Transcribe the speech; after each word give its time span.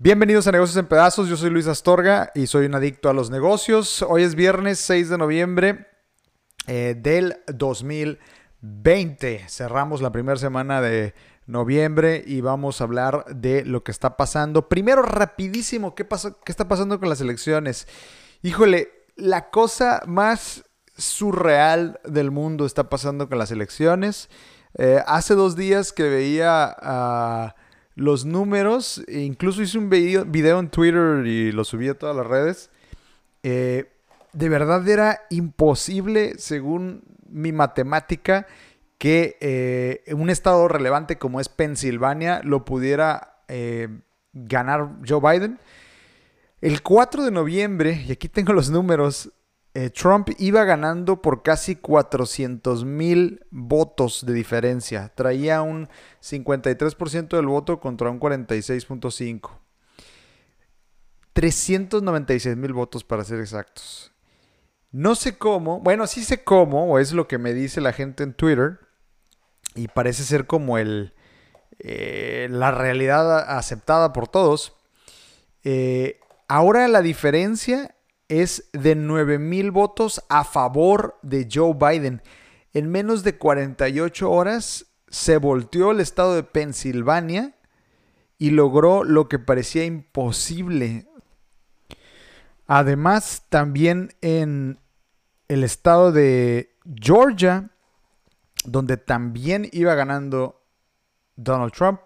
Bienvenidos 0.00 0.46
a 0.46 0.52
Negocios 0.52 0.76
en 0.76 0.86
Pedazos, 0.86 1.28
yo 1.28 1.36
soy 1.36 1.50
Luis 1.50 1.66
Astorga 1.66 2.30
y 2.36 2.46
soy 2.46 2.66
un 2.66 2.76
adicto 2.76 3.08
a 3.08 3.12
los 3.12 3.30
negocios. 3.30 4.02
Hoy 4.02 4.22
es 4.22 4.36
viernes 4.36 4.78
6 4.78 5.08
de 5.08 5.18
noviembre 5.18 5.88
eh, 6.68 6.94
del 6.96 7.38
2020. 7.48 9.44
Cerramos 9.48 10.00
la 10.00 10.12
primera 10.12 10.38
semana 10.38 10.80
de 10.80 11.14
noviembre 11.46 12.22
y 12.24 12.42
vamos 12.42 12.80
a 12.80 12.84
hablar 12.84 13.24
de 13.34 13.64
lo 13.64 13.82
que 13.82 13.90
está 13.90 14.16
pasando. 14.16 14.68
Primero, 14.68 15.02
rapidísimo, 15.02 15.96
¿qué, 15.96 16.04
pasó, 16.04 16.38
qué 16.44 16.52
está 16.52 16.68
pasando 16.68 17.00
con 17.00 17.08
las 17.08 17.20
elecciones? 17.20 17.88
Híjole, 18.42 18.92
la 19.16 19.50
cosa 19.50 20.02
más 20.06 20.62
surreal 20.98 22.00
del 22.04 22.30
mundo 22.30 22.66
está 22.66 22.90
pasando 22.90 23.28
con 23.28 23.38
las 23.38 23.50
elecciones. 23.50 24.28
Eh, 24.76 25.00
hace 25.06 25.34
dos 25.34 25.56
días 25.56 25.92
que 25.92 26.02
veía 26.02 26.74
a 26.78 27.54
los 27.94 28.24
números, 28.24 29.02
incluso 29.08 29.62
hice 29.62 29.78
un 29.78 29.88
video, 29.88 30.58
en 30.58 30.68
Twitter 30.68 31.26
y 31.26 31.52
lo 31.52 31.64
subí 31.64 31.88
a 31.88 31.98
todas 31.98 32.14
las 32.14 32.26
redes. 32.26 32.70
Eh, 33.42 33.90
de 34.32 34.48
verdad 34.48 34.86
era 34.86 35.22
imposible, 35.30 36.34
según 36.38 37.02
mi 37.28 37.52
matemática, 37.52 38.46
que 38.98 39.36
eh, 39.40 40.02
un 40.14 40.28
estado 40.28 40.68
relevante 40.68 41.18
como 41.18 41.40
es 41.40 41.48
Pensilvania 41.48 42.40
lo 42.44 42.64
pudiera 42.64 43.36
ganar 44.34 44.90
Joe 45.08 45.20
Biden. 45.20 45.58
El 46.60 46.82
4 46.82 47.24
de 47.24 47.30
noviembre, 47.30 48.04
y 48.06 48.12
aquí 48.12 48.28
tengo 48.28 48.52
los 48.52 48.68
números, 48.68 49.32
eh, 49.80 49.90
Trump 49.90 50.30
iba 50.38 50.64
ganando 50.64 51.22
por 51.22 51.44
casi 51.44 51.76
400 51.76 52.84
mil 52.84 53.46
votos 53.52 54.26
de 54.26 54.32
diferencia. 54.32 55.12
Traía 55.14 55.62
un 55.62 55.88
53% 56.20 57.28
del 57.28 57.46
voto 57.46 57.78
contra 57.78 58.10
un 58.10 58.18
46.5%. 58.18 59.50
396 61.32 62.56
mil 62.56 62.72
votos 62.72 63.04
para 63.04 63.22
ser 63.22 63.38
exactos. 63.38 64.12
No 64.90 65.14
sé 65.14 65.38
cómo, 65.38 65.78
bueno, 65.78 66.08
sí 66.08 66.24
sé 66.24 66.42
cómo, 66.42 66.86
o 66.86 66.98
es 66.98 67.12
lo 67.12 67.28
que 67.28 67.38
me 67.38 67.54
dice 67.54 67.80
la 67.80 67.92
gente 67.92 68.24
en 68.24 68.34
Twitter, 68.34 68.80
y 69.76 69.86
parece 69.86 70.24
ser 70.24 70.48
como 70.48 70.78
el, 70.78 71.14
eh, 71.78 72.48
la 72.50 72.72
realidad 72.72 73.56
aceptada 73.56 74.12
por 74.12 74.26
todos. 74.26 74.74
Eh, 75.62 76.18
ahora 76.48 76.88
la 76.88 77.00
diferencia 77.00 77.94
es 78.28 78.68
de 78.72 78.94
9 78.94 79.38
mil 79.38 79.70
votos 79.70 80.22
a 80.28 80.44
favor 80.44 81.18
de 81.22 81.48
Joe 81.50 81.74
Biden. 81.74 82.22
En 82.72 82.90
menos 82.90 83.24
de 83.24 83.38
48 83.38 84.30
horas 84.30 84.86
se 85.08 85.38
volteó 85.38 85.90
el 85.90 86.00
estado 86.00 86.34
de 86.34 86.42
Pensilvania 86.42 87.54
y 88.36 88.50
logró 88.50 89.04
lo 89.04 89.28
que 89.28 89.38
parecía 89.38 89.84
imposible. 89.84 91.08
Además, 92.66 93.46
también 93.48 94.14
en 94.20 94.78
el 95.48 95.64
estado 95.64 96.12
de 96.12 96.76
Georgia, 96.94 97.70
donde 98.64 98.98
también 98.98 99.68
iba 99.72 99.94
ganando 99.94 100.62
Donald 101.36 101.72
Trump, 101.72 102.00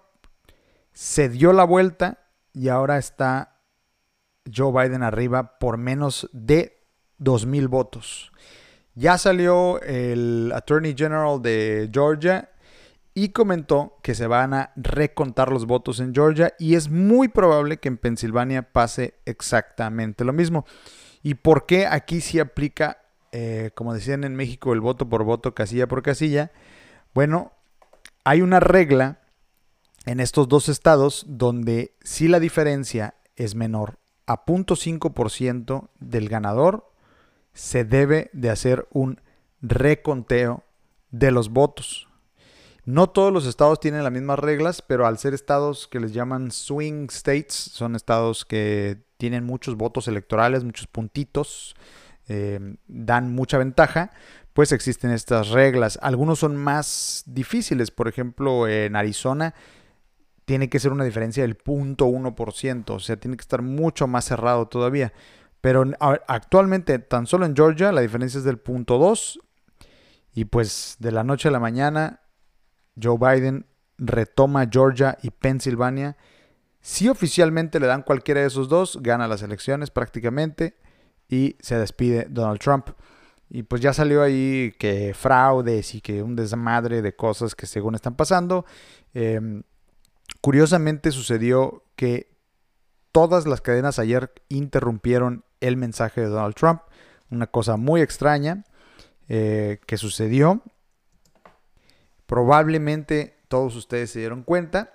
se 0.93 1.27
dio 1.27 1.51
la 1.51 1.65
vuelta 1.65 2.19
y 2.53 2.69
ahora 2.69 2.97
está 2.97 3.52
Joe 4.51 4.71
Biden 4.71 5.03
arriba 5.03 5.57
por 5.59 5.77
menos 5.77 6.29
de 6.33 6.83
2.000 7.19 7.67
votos. 7.67 8.31
Ya 8.95 9.17
salió 9.17 9.81
el 9.81 10.51
Attorney 10.53 10.93
General 10.95 11.41
de 11.41 11.89
Georgia 11.91 12.49
y 13.15 13.29
comentó 13.29 13.97
que 14.01 14.15
se 14.15 14.27
van 14.27 14.53
a 14.53 14.71
recontar 14.75 15.51
los 15.51 15.65
votos 15.65 15.99
en 15.99 16.13
Georgia 16.13 16.53
y 16.59 16.75
es 16.75 16.89
muy 16.89 17.27
probable 17.27 17.77
que 17.77 17.87
en 17.87 17.97
Pensilvania 17.97 18.71
pase 18.71 19.15
exactamente 19.25 20.23
lo 20.23 20.33
mismo. 20.33 20.65
¿Y 21.21 21.35
por 21.35 21.65
qué 21.65 21.87
aquí 21.87 22.21
sí 22.21 22.39
aplica, 22.39 22.99
eh, 23.31 23.71
como 23.75 23.93
decían 23.93 24.23
en 24.23 24.35
México, 24.35 24.73
el 24.73 24.81
voto 24.81 25.07
por 25.09 25.23
voto, 25.23 25.55
casilla 25.55 25.87
por 25.87 26.03
casilla? 26.03 26.51
Bueno, 27.13 27.53
hay 28.23 28.41
una 28.41 28.59
regla 28.59 29.21
en 30.05 30.19
estos 30.19 30.47
dos 30.47 30.69
estados 30.69 31.25
donde 31.27 31.95
si 32.01 32.27
la 32.27 32.39
diferencia 32.39 33.15
es 33.35 33.55
menor 33.55 34.02
a 34.25 34.45
0.5% 34.45 35.89
del 35.99 36.29
ganador, 36.29 36.91
se 37.53 37.85
debe 37.85 38.29
de 38.33 38.49
hacer 38.49 38.87
un 38.91 39.19
reconteo 39.61 40.63
de 41.11 41.31
los 41.31 41.49
votos. 41.49 42.07
No 42.85 43.09
todos 43.09 43.31
los 43.31 43.45
estados 43.45 43.79
tienen 43.79 44.03
las 44.03 44.11
mismas 44.11 44.39
reglas, 44.39 44.81
pero 44.81 45.07
al 45.07 45.17
ser 45.17 45.33
estados 45.33 45.87
que 45.87 45.99
les 45.99 46.13
llaman 46.13 46.51
swing 46.51 47.07
states, 47.09 47.53
son 47.53 47.95
estados 47.95 48.43
que 48.43 48.97
tienen 49.17 49.45
muchos 49.45 49.75
votos 49.75 50.09
electorales, 50.09 50.65
muchos 50.65 50.87
puntitos, 50.87 51.75
eh, 52.27 52.75
dan 52.87 53.33
mucha 53.33 53.57
ventaja, 53.57 54.11
pues 54.51 54.73
existen 54.73 55.11
estas 55.11 55.49
reglas. 55.49 55.97
Algunos 56.01 56.39
son 56.39 56.57
más 56.57 57.23
difíciles, 57.25 57.89
por 57.89 58.09
ejemplo, 58.09 58.67
en 58.67 58.95
Arizona 58.95 59.53
tiene 60.45 60.69
que 60.69 60.79
ser 60.79 60.91
una 60.91 61.03
diferencia 61.03 61.43
del 61.43 61.57
0.1%, 61.57 62.89
o 62.89 62.99
sea, 62.99 63.17
tiene 63.17 63.37
que 63.37 63.41
estar 63.41 63.61
mucho 63.61 64.07
más 64.07 64.25
cerrado 64.25 64.67
todavía. 64.67 65.13
Pero 65.61 65.85
actualmente, 66.27 66.99
tan 66.99 67.25
solo 67.25 67.45
en 67.45 67.55
Georgia, 67.55 67.91
la 67.91 68.01
diferencia 68.01 68.37
es 68.37 68.43
del 68.43 68.61
0.2 68.61 69.39
y 70.33 70.45
pues 70.45 70.97
de 70.99 71.11
la 71.11 71.23
noche 71.23 71.47
a 71.47 71.51
la 71.51 71.59
mañana, 71.59 72.21
Joe 73.01 73.17
Biden 73.17 73.65
retoma 73.97 74.67
Georgia 74.69 75.17
y 75.21 75.29
Pensilvania. 75.29 76.17
Si 76.81 77.07
oficialmente 77.07 77.79
le 77.79 77.87
dan 77.87 78.01
cualquiera 78.01 78.41
de 78.41 78.47
esos 78.47 78.67
dos, 78.67 78.99
gana 79.01 79.27
las 79.27 79.41
elecciones 79.41 79.89
prácticamente 79.89 80.75
y 81.29 81.55
se 81.61 81.77
despide 81.77 82.27
Donald 82.29 82.59
Trump. 82.59 82.89
Y 83.49 83.63
pues 83.63 83.81
ya 83.81 83.93
salió 83.93 84.21
ahí 84.21 84.73
que 84.77 85.13
fraudes 85.13 85.95
y 85.95 86.01
que 86.01 86.23
un 86.23 86.35
desmadre 86.35 87.01
de 87.01 87.15
cosas 87.15 87.55
que 87.55 87.67
según 87.67 87.95
están 87.95 88.15
pasando. 88.15 88.65
Eh, 89.13 89.39
Curiosamente 90.43 91.11
sucedió 91.11 91.85
que 91.95 92.35
todas 93.13 93.47
las 93.47 93.61
cadenas 93.61 93.97
ayer 93.97 94.33
interrumpieron 94.49 95.45
el 95.61 95.77
mensaje 95.77 96.19
de 96.19 96.27
Donald 96.27 96.53
Trump. 96.53 96.81
Una 97.31 97.47
cosa 97.47 97.77
muy 97.77 98.01
extraña 98.01 98.65
eh, 99.29 99.79
que 99.85 99.95
sucedió. 99.95 100.61
Probablemente 102.25 103.37
todos 103.47 103.73
ustedes 103.77 104.11
se 104.11 104.19
dieron 104.19 104.43
cuenta. 104.43 104.91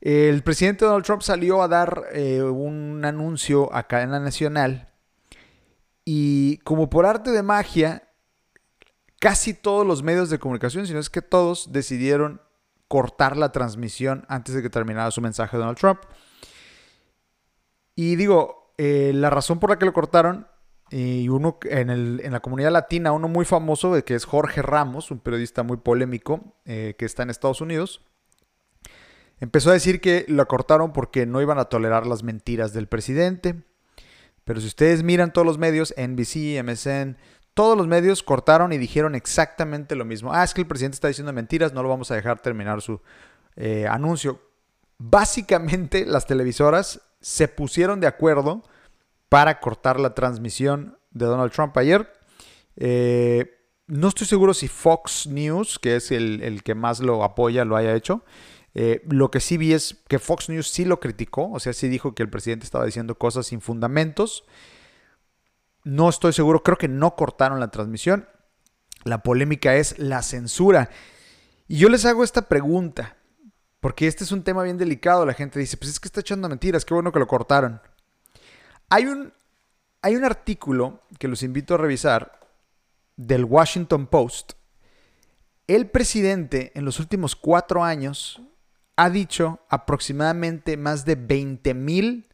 El 0.00 0.44
presidente 0.44 0.84
Donald 0.84 1.04
Trump 1.04 1.22
salió 1.22 1.60
a 1.60 1.66
dar 1.66 2.04
eh, 2.12 2.40
un 2.40 3.04
anuncio 3.04 3.74
a 3.74 3.88
cadena 3.88 4.20
nacional 4.20 4.88
y 6.04 6.58
como 6.58 6.88
por 6.88 7.06
arte 7.06 7.32
de 7.32 7.42
magia, 7.42 8.08
casi 9.18 9.52
todos 9.52 9.84
los 9.84 10.04
medios 10.04 10.30
de 10.30 10.38
comunicación, 10.38 10.86
si 10.86 10.92
no 10.92 11.00
es 11.00 11.10
que 11.10 11.22
todos, 11.22 11.72
decidieron 11.72 12.40
cortar 12.88 13.36
la 13.36 13.52
transmisión 13.52 14.24
antes 14.28 14.54
de 14.54 14.62
que 14.62 14.70
terminara 14.70 15.10
su 15.10 15.20
mensaje 15.20 15.56
Donald 15.56 15.78
Trump. 15.78 16.00
Y 17.96 18.16
digo, 18.16 18.74
eh, 18.78 19.12
la 19.14 19.30
razón 19.30 19.60
por 19.60 19.70
la 19.70 19.78
que 19.78 19.86
lo 19.86 19.92
cortaron, 19.92 20.46
y 20.90 21.28
uno 21.28 21.58
en, 21.64 22.30
la 22.30 22.40
comunidad 22.40 22.70
latina, 22.70 23.12
uno 23.12 23.26
muy 23.26 23.44
famoso, 23.44 24.04
que 24.04 24.14
es 24.14 24.24
Jorge 24.24 24.62
Ramos, 24.62 25.10
un 25.10 25.18
periodista 25.18 25.62
muy 25.62 25.78
polémico 25.78 26.54
eh, 26.66 26.94
que 26.98 27.04
está 27.04 27.22
en 27.24 27.30
Estados 27.30 27.60
Unidos, 27.60 28.02
empezó 29.40 29.70
a 29.70 29.74
decir 29.74 30.00
que 30.00 30.24
lo 30.28 30.46
cortaron 30.46 30.92
porque 30.92 31.26
no 31.26 31.40
iban 31.42 31.58
a 31.58 31.64
tolerar 31.64 32.06
las 32.06 32.22
mentiras 32.22 32.72
del 32.72 32.86
presidente. 32.86 33.64
Pero 34.44 34.60
si 34.60 34.66
ustedes 34.66 35.02
miran 35.02 35.32
todos 35.32 35.46
los 35.46 35.58
medios, 35.58 35.94
NBC, 35.96 36.62
MSN, 36.62 37.16
todos 37.54 37.78
los 37.78 37.86
medios 37.86 38.22
cortaron 38.22 38.72
y 38.72 38.78
dijeron 38.78 39.14
exactamente 39.14 39.94
lo 39.94 40.04
mismo. 40.04 40.32
Ah, 40.32 40.44
es 40.44 40.52
que 40.52 40.60
el 40.60 40.66
presidente 40.66 40.96
está 40.96 41.08
diciendo 41.08 41.32
mentiras, 41.32 41.72
no 41.72 41.82
lo 41.82 41.88
vamos 41.88 42.10
a 42.10 42.16
dejar 42.16 42.40
terminar 42.40 42.82
su 42.82 43.00
eh, 43.56 43.86
anuncio. 43.88 44.40
Básicamente 44.98 46.04
las 46.04 46.26
televisoras 46.26 47.00
se 47.20 47.48
pusieron 47.48 48.00
de 48.00 48.08
acuerdo 48.08 48.64
para 49.28 49.60
cortar 49.60 49.98
la 49.98 50.14
transmisión 50.14 50.98
de 51.12 51.26
Donald 51.26 51.52
Trump 51.52 51.76
ayer. 51.78 52.12
Eh, 52.76 53.50
no 53.86 54.08
estoy 54.08 54.26
seguro 54.26 54.52
si 54.54 54.68
Fox 54.68 55.26
News, 55.26 55.78
que 55.78 55.96
es 55.96 56.10
el, 56.10 56.62
que 56.64 56.74
más 56.74 57.00
lo 57.00 57.22
apoya, 57.22 57.64
lo 57.64 57.76
haya 57.76 57.94
hecho. 57.94 58.24
Eh, 58.74 59.02
lo 59.08 59.30
que 59.30 59.40
sí 59.40 59.56
vi 59.56 59.72
es 59.72 60.02
que 60.08 60.18
Fox 60.18 60.48
News 60.48 60.68
sí 60.68 60.84
lo 60.84 60.98
criticó, 60.98 61.50
o 61.52 61.60
sea, 61.60 61.72
sí 61.72 61.88
dijo 61.88 62.14
que 62.14 62.24
el 62.24 62.30
presidente 62.30 62.64
estaba 62.64 62.84
diciendo 62.84 63.16
cosas 63.16 63.46
sin 63.46 63.60
fundamentos. 63.60 64.44
No 65.84 66.08
estoy 66.08 66.32
seguro, 66.32 66.62
creo 66.62 66.78
que 66.78 66.88
no 66.88 67.14
cortaron 67.14 67.60
la 67.60 67.70
transmisión. 67.70 68.28
La 69.04 69.22
polémica 69.22 69.76
es 69.76 69.98
la 69.98 70.22
censura. 70.22 70.90
Y 71.68 71.76
yo 71.76 71.88
les 71.88 72.04
hago 72.04 72.24
esta 72.24 72.48
pregunta, 72.48 73.16
porque 73.80 74.06
este 74.06 74.24
es 74.24 74.32
un 74.32 74.42
tema 74.42 74.62
bien 74.62 74.78
delicado. 74.78 75.26
La 75.26 75.34
gente 75.34 75.58
dice, 75.58 75.76
pues 75.76 75.90
es 75.90 76.00
que 76.00 76.08
está 76.08 76.20
echando 76.20 76.48
mentiras, 76.48 76.84
qué 76.84 76.94
bueno 76.94 77.12
que 77.12 77.18
lo 77.18 77.26
cortaron. 77.26 77.80
Hay 78.88 79.06
un, 79.06 79.32
hay 80.02 80.16
un 80.16 80.24
artículo 80.24 81.02
que 81.18 81.28
los 81.28 81.42
invito 81.42 81.74
a 81.74 81.78
revisar 81.78 82.40
del 83.16 83.44
Washington 83.44 84.06
Post, 84.06 84.54
el 85.66 85.88
presidente 85.88 86.72
en 86.74 86.84
los 86.84 86.98
últimos 86.98 87.36
cuatro 87.36 87.84
años 87.84 88.42
ha 88.96 89.10
dicho 89.10 89.60
aproximadamente 89.70 90.76
más 90.76 91.04
de 91.04 91.14
20 91.16 91.74
mil 91.74 92.28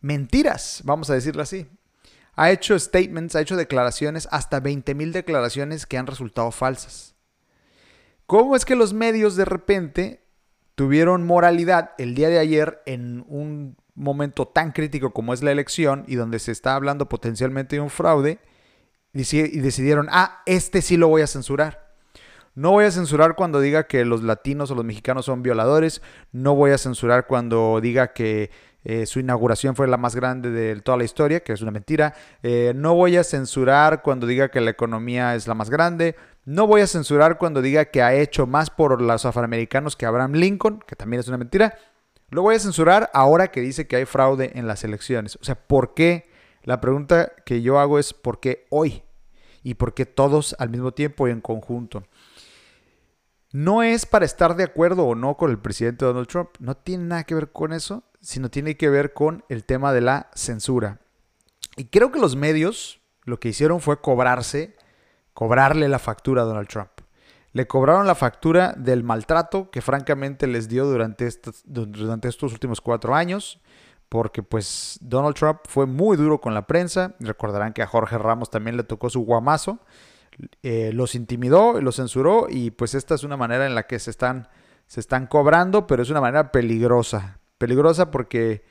mentiras, 0.00 0.80
vamos 0.84 1.10
a 1.10 1.14
decirlo 1.14 1.42
así. 1.42 1.68
Ha 2.40 2.52
hecho 2.52 2.78
statements, 2.78 3.36
ha 3.36 3.42
hecho 3.42 3.54
declaraciones, 3.54 4.26
hasta 4.30 4.60
20 4.60 4.94
mil 4.94 5.12
declaraciones 5.12 5.84
que 5.84 5.98
han 5.98 6.06
resultado 6.06 6.50
falsas. 6.50 7.14
¿Cómo 8.24 8.56
es 8.56 8.64
que 8.64 8.76
los 8.76 8.94
medios 8.94 9.36
de 9.36 9.44
repente 9.44 10.24
tuvieron 10.74 11.26
moralidad 11.26 11.90
el 11.98 12.14
día 12.14 12.30
de 12.30 12.38
ayer 12.38 12.80
en 12.86 13.26
un 13.28 13.76
momento 13.94 14.48
tan 14.48 14.72
crítico 14.72 15.12
como 15.12 15.34
es 15.34 15.42
la 15.42 15.52
elección 15.52 16.04
y 16.06 16.14
donde 16.14 16.38
se 16.38 16.50
está 16.50 16.76
hablando 16.76 17.10
potencialmente 17.10 17.76
de 17.76 17.82
un 17.82 17.90
fraude 17.90 18.38
y 19.12 19.60
decidieron, 19.60 20.08
ah, 20.10 20.40
este 20.46 20.80
sí 20.80 20.96
lo 20.96 21.08
voy 21.08 21.20
a 21.20 21.26
censurar? 21.26 21.90
No 22.54 22.70
voy 22.70 22.86
a 22.86 22.90
censurar 22.90 23.36
cuando 23.36 23.60
diga 23.60 23.86
que 23.86 24.06
los 24.06 24.22
latinos 24.22 24.70
o 24.70 24.74
los 24.74 24.86
mexicanos 24.86 25.26
son 25.26 25.42
violadores. 25.42 26.00
No 26.32 26.54
voy 26.54 26.70
a 26.70 26.78
censurar 26.78 27.26
cuando 27.26 27.80
diga 27.82 28.14
que 28.14 28.50
eh, 28.84 29.06
su 29.06 29.20
inauguración 29.20 29.76
fue 29.76 29.86
la 29.88 29.96
más 29.96 30.16
grande 30.16 30.50
de 30.50 30.80
toda 30.80 30.98
la 30.98 31.04
historia, 31.04 31.40
que 31.40 31.52
es 31.52 31.60
una 31.60 31.70
mentira. 31.70 32.14
Eh, 32.42 32.72
no 32.74 32.94
voy 32.94 33.16
a 33.16 33.24
censurar 33.24 34.02
cuando 34.02 34.26
diga 34.26 34.50
que 34.50 34.60
la 34.60 34.70
economía 34.70 35.34
es 35.34 35.46
la 35.46 35.54
más 35.54 35.70
grande. 35.70 36.16
No 36.44 36.66
voy 36.66 36.80
a 36.80 36.86
censurar 36.86 37.36
cuando 37.38 37.60
diga 37.60 37.86
que 37.86 38.02
ha 38.02 38.14
hecho 38.14 38.46
más 38.46 38.70
por 38.70 39.00
los 39.02 39.26
afroamericanos 39.26 39.96
que 39.96 40.06
Abraham 40.06 40.32
Lincoln, 40.32 40.82
que 40.86 40.96
también 40.96 41.20
es 41.20 41.28
una 41.28 41.36
mentira. 41.36 41.76
Lo 42.30 42.42
voy 42.42 42.54
a 42.54 42.60
censurar 42.60 43.10
ahora 43.12 43.48
que 43.48 43.60
dice 43.60 43.86
que 43.86 43.96
hay 43.96 44.04
fraude 44.06 44.52
en 44.54 44.66
las 44.66 44.84
elecciones. 44.84 45.36
O 45.36 45.44
sea, 45.44 45.56
¿por 45.56 45.94
qué? 45.94 46.30
La 46.62 46.80
pregunta 46.80 47.32
que 47.44 47.62
yo 47.62 47.78
hago 47.78 47.98
es 47.98 48.14
¿por 48.14 48.40
qué 48.40 48.66
hoy? 48.70 49.02
¿Y 49.62 49.74
por 49.74 49.94
qué 49.94 50.06
todos 50.06 50.56
al 50.58 50.70
mismo 50.70 50.92
tiempo 50.92 51.28
y 51.28 51.32
en 51.32 51.40
conjunto? 51.40 52.04
No 53.52 53.82
es 53.82 54.06
para 54.06 54.24
estar 54.24 54.54
de 54.54 54.64
acuerdo 54.64 55.06
o 55.06 55.14
no 55.14 55.36
con 55.36 55.50
el 55.50 55.58
presidente 55.58 56.04
Donald 56.04 56.28
Trump. 56.28 56.50
No 56.60 56.76
tiene 56.76 57.04
nada 57.04 57.24
que 57.24 57.34
ver 57.34 57.50
con 57.50 57.72
eso, 57.72 58.04
sino 58.20 58.50
tiene 58.50 58.76
que 58.76 58.90
ver 58.90 59.12
con 59.12 59.44
el 59.48 59.64
tema 59.64 59.92
de 59.92 60.00
la 60.00 60.30
censura. 60.34 61.00
Y 61.76 61.86
creo 61.86 62.12
que 62.12 62.20
los 62.20 62.36
medios 62.36 63.00
lo 63.24 63.40
que 63.40 63.48
hicieron 63.48 63.80
fue 63.80 64.00
cobrarse, 64.00 64.76
cobrarle 65.34 65.88
la 65.88 65.98
factura 65.98 66.42
a 66.42 66.44
Donald 66.44 66.68
Trump. 66.68 66.90
Le 67.52 67.66
cobraron 67.66 68.06
la 68.06 68.14
factura 68.14 68.74
del 68.76 69.02
maltrato 69.02 69.70
que 69.70 69.80
francamente 69.80 70.46
les 70.46 70.68
dio 70.68 70.86
durante 70.86 71.26
estos, 71.26 71.62
durante 71.64 72.28
estos 72.28 72.52
últimos 72.52 72.80
cuatro 72.80 73.14
años, 73.14 73.60
porque 74.08 74.42
pues 74.42 74.98
Donald 75.00 75.34
Trump 75.34 75.60
fue 75.68 75.86
muy 75.86 76.16
duro 76.16 76.40
con 76.40 76.54
la 76.54 76.66
prensa. 76.66 77.14
Recordarán 77.18 77.72
que 77.72 77.82
a 77.82 77.86
Jorge 77.86 78.18
Ramos 78.18 78.50
también 78.50 78.76
le 78.76 78.84
tocó 78.84 79.10
su 79.10 79.20
guamazo. 79.22 79.80
Eh, 80.62 80.92
los 80.94 81.14
intimidó, 81.14 81.80
los 81.80 81.96
censuró 81.96 82.46
y 82.48 82.70
pues 82.70 82.94
esta 82.94 83.14
es 83.14 83.24
una 83.24 83.36
manera 83.36 83.66
en 83.66 83.74
la 83.74 83.86
que 83.86 83.98
se 83.98 84.10
están, 84.10 84.48
se 84.86 85.00
están 85.00 85.26
cobrando, 85.26 85.86
pero 85.86 86.02
es 86.02 86.10
una 86.10 86.20
manera 86.20 86.52
peligrosa. 86.52 87.39
Peligrosa 87.60 88.10
porque 88.10 88.64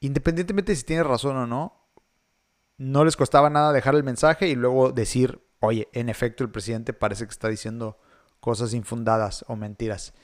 independientemente 0.00 0.72
de 0.72 0.76
si 0.76 0.82
tiene 0.82 1.04
razón 1.04 1.36
o 1.36 1.46
no, 1.46 1.86
no 2.78 3.04
les 3.04 3.16
costaba 3.16 3.48
nada 3.48 3.72
dejar 3.72 3.94
el 3.94 4.02
mensaje 4.02 4.48
y 4.48 4.56
luego 4.56 4.90
decir, 4.90 5.40
oye, 5.60 5.86
en 5.92 6.08
efecto 6.08 6.42
el 6.42 6.50
presidente 6.50 6.92
parece 6.92 7.26
que 7.26 7.30
está 7.30 7.46
diciendo 7.48 7.96
cosas 8.40 8.74
infundadas 8.74 9.44
o 9.46 9.54
mentiras. 9.54 10.14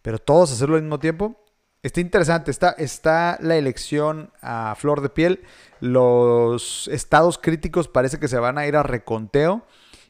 Pero 0.00 0.18
todos 0.18 0.50
hacerlo 0.50 0.76
al 0.76 0.82
mismo 0.82 0.98
tiempo, 0.98 1.44
Está 1.82 2.00
interesante, 2.00 2.50
está, 2.50 2.70
está 2.70 3.36
la 3.42 3.56
elección 3.56 4.32
a 4.40 4.74
flor 4.74 5.02
de 5.02 5.10
piel. 5.10 5.42
Los 5.80 6.88
estados 6.88 7.36
críticos 7.36 7.88
parece 7.88 8.18
que 8.18 8.26
se 8.26 8.38
van 8.38 8.56
a 8.56 8.66
ir 8.66 8.74
a 8.74 8.82
reconteo 8.82 9.66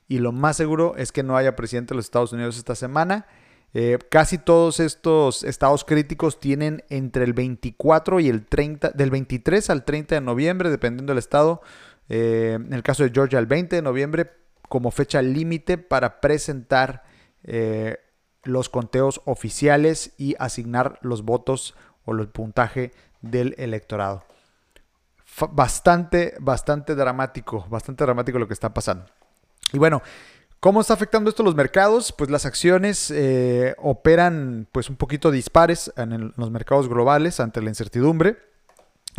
y 0.06 0.20
lo 0.20 0.30
más 0.30 0.56
seguro 0.56 0.94
es 0.96 1.10
que 1.10 1.24
no 1.24 1.36
haya 1.36 1.56
presidente 1.56 1.92
de 1.92 1.96
los 1.96 2.04
Estados 2.04 2.32
Unidos 2.32 2.58
esta 2.58 2.76
semana. 2.76 3.26
Eh, 3.76 3.98
casi 4.08 4.38
todos 4.38 4.78
estos 4.78 5.42
estados 5.42 5.84
críticos 5.84 6.38
tienen 6.38 6.84
entre 6.90 7.24
el 7.24 7.32
24 7.32 8.20
y 8.20 8.28
el 8.28 8.46
30, 8.46 8.90
del 8.90 9.10
23 9.10 9.68
al 9.68 9.84
30 9.84 10.14
de 10.14 10.20
noviembre, 10.20 10.70
dependiendo 10.70 11.10
del 11.10 11.18
estado. 11.18 11.60
Eh, 12.08 12.52
en 12.54 12.72
el 12.72 12.84
caso 12.84 13.02
de 13.02 13.10
Georgia, 13.10 13.40
el 13.40 13.46
20 13.46 13.74
de 13.74 13.82
noviembre 13.82 14.30
como 14.68 14.92
fecha 14.92 15.20
límite 15.22 15.76
para 15.76 16.20
presentar 16.20 17.02
eh, 17.42 17.98
los 18.44 18.68
conteos 18.68 19.20
oficiales 19.24 20.14
y 20.18 20.36
asignar 20.38 21.00
los 21.02 21.22
votos 21.22 21.74
o 22.04 22.12
el 22.12 22.28
puntaje 22.28 22.92
del 23.22 23.56
electorado. 23.58 24.24
bastante, 25.50 26.34
bastante 26.38 26.94
dramático, 26.94 27.66
bastante 27.68 28.04
dramático 28.04 28.38
lo 28.38 28.46
que 28.46 28.54
está 28.54 28.72
pasando. 28.72 29.06
Y 29.72 29.78
bueno, 29.78 30.00
¿cómo 30.64 30.80
está 30.80 30.94
afectando 30.94 31.28
esto 31.28 31.42
los 31.42 31.54
mercados? 31.54 32.10
Pues 32.16 32.30
las 32.30 32.46
acciones 32.46 33.10
eh, 33.10 33.74
operan 33.76 34.66
pues 34.72 34.88
un 34.88 34.96
poquito 34.96 35.30
dispares 35.30 35.92
en 35.98 36.32
los 36.38 36.50
mercados 36.50 36.88
globales 36.88 37.38
ante 37.38 37.60
la 37.60 37.68
incertidumbre. 37.68 38.38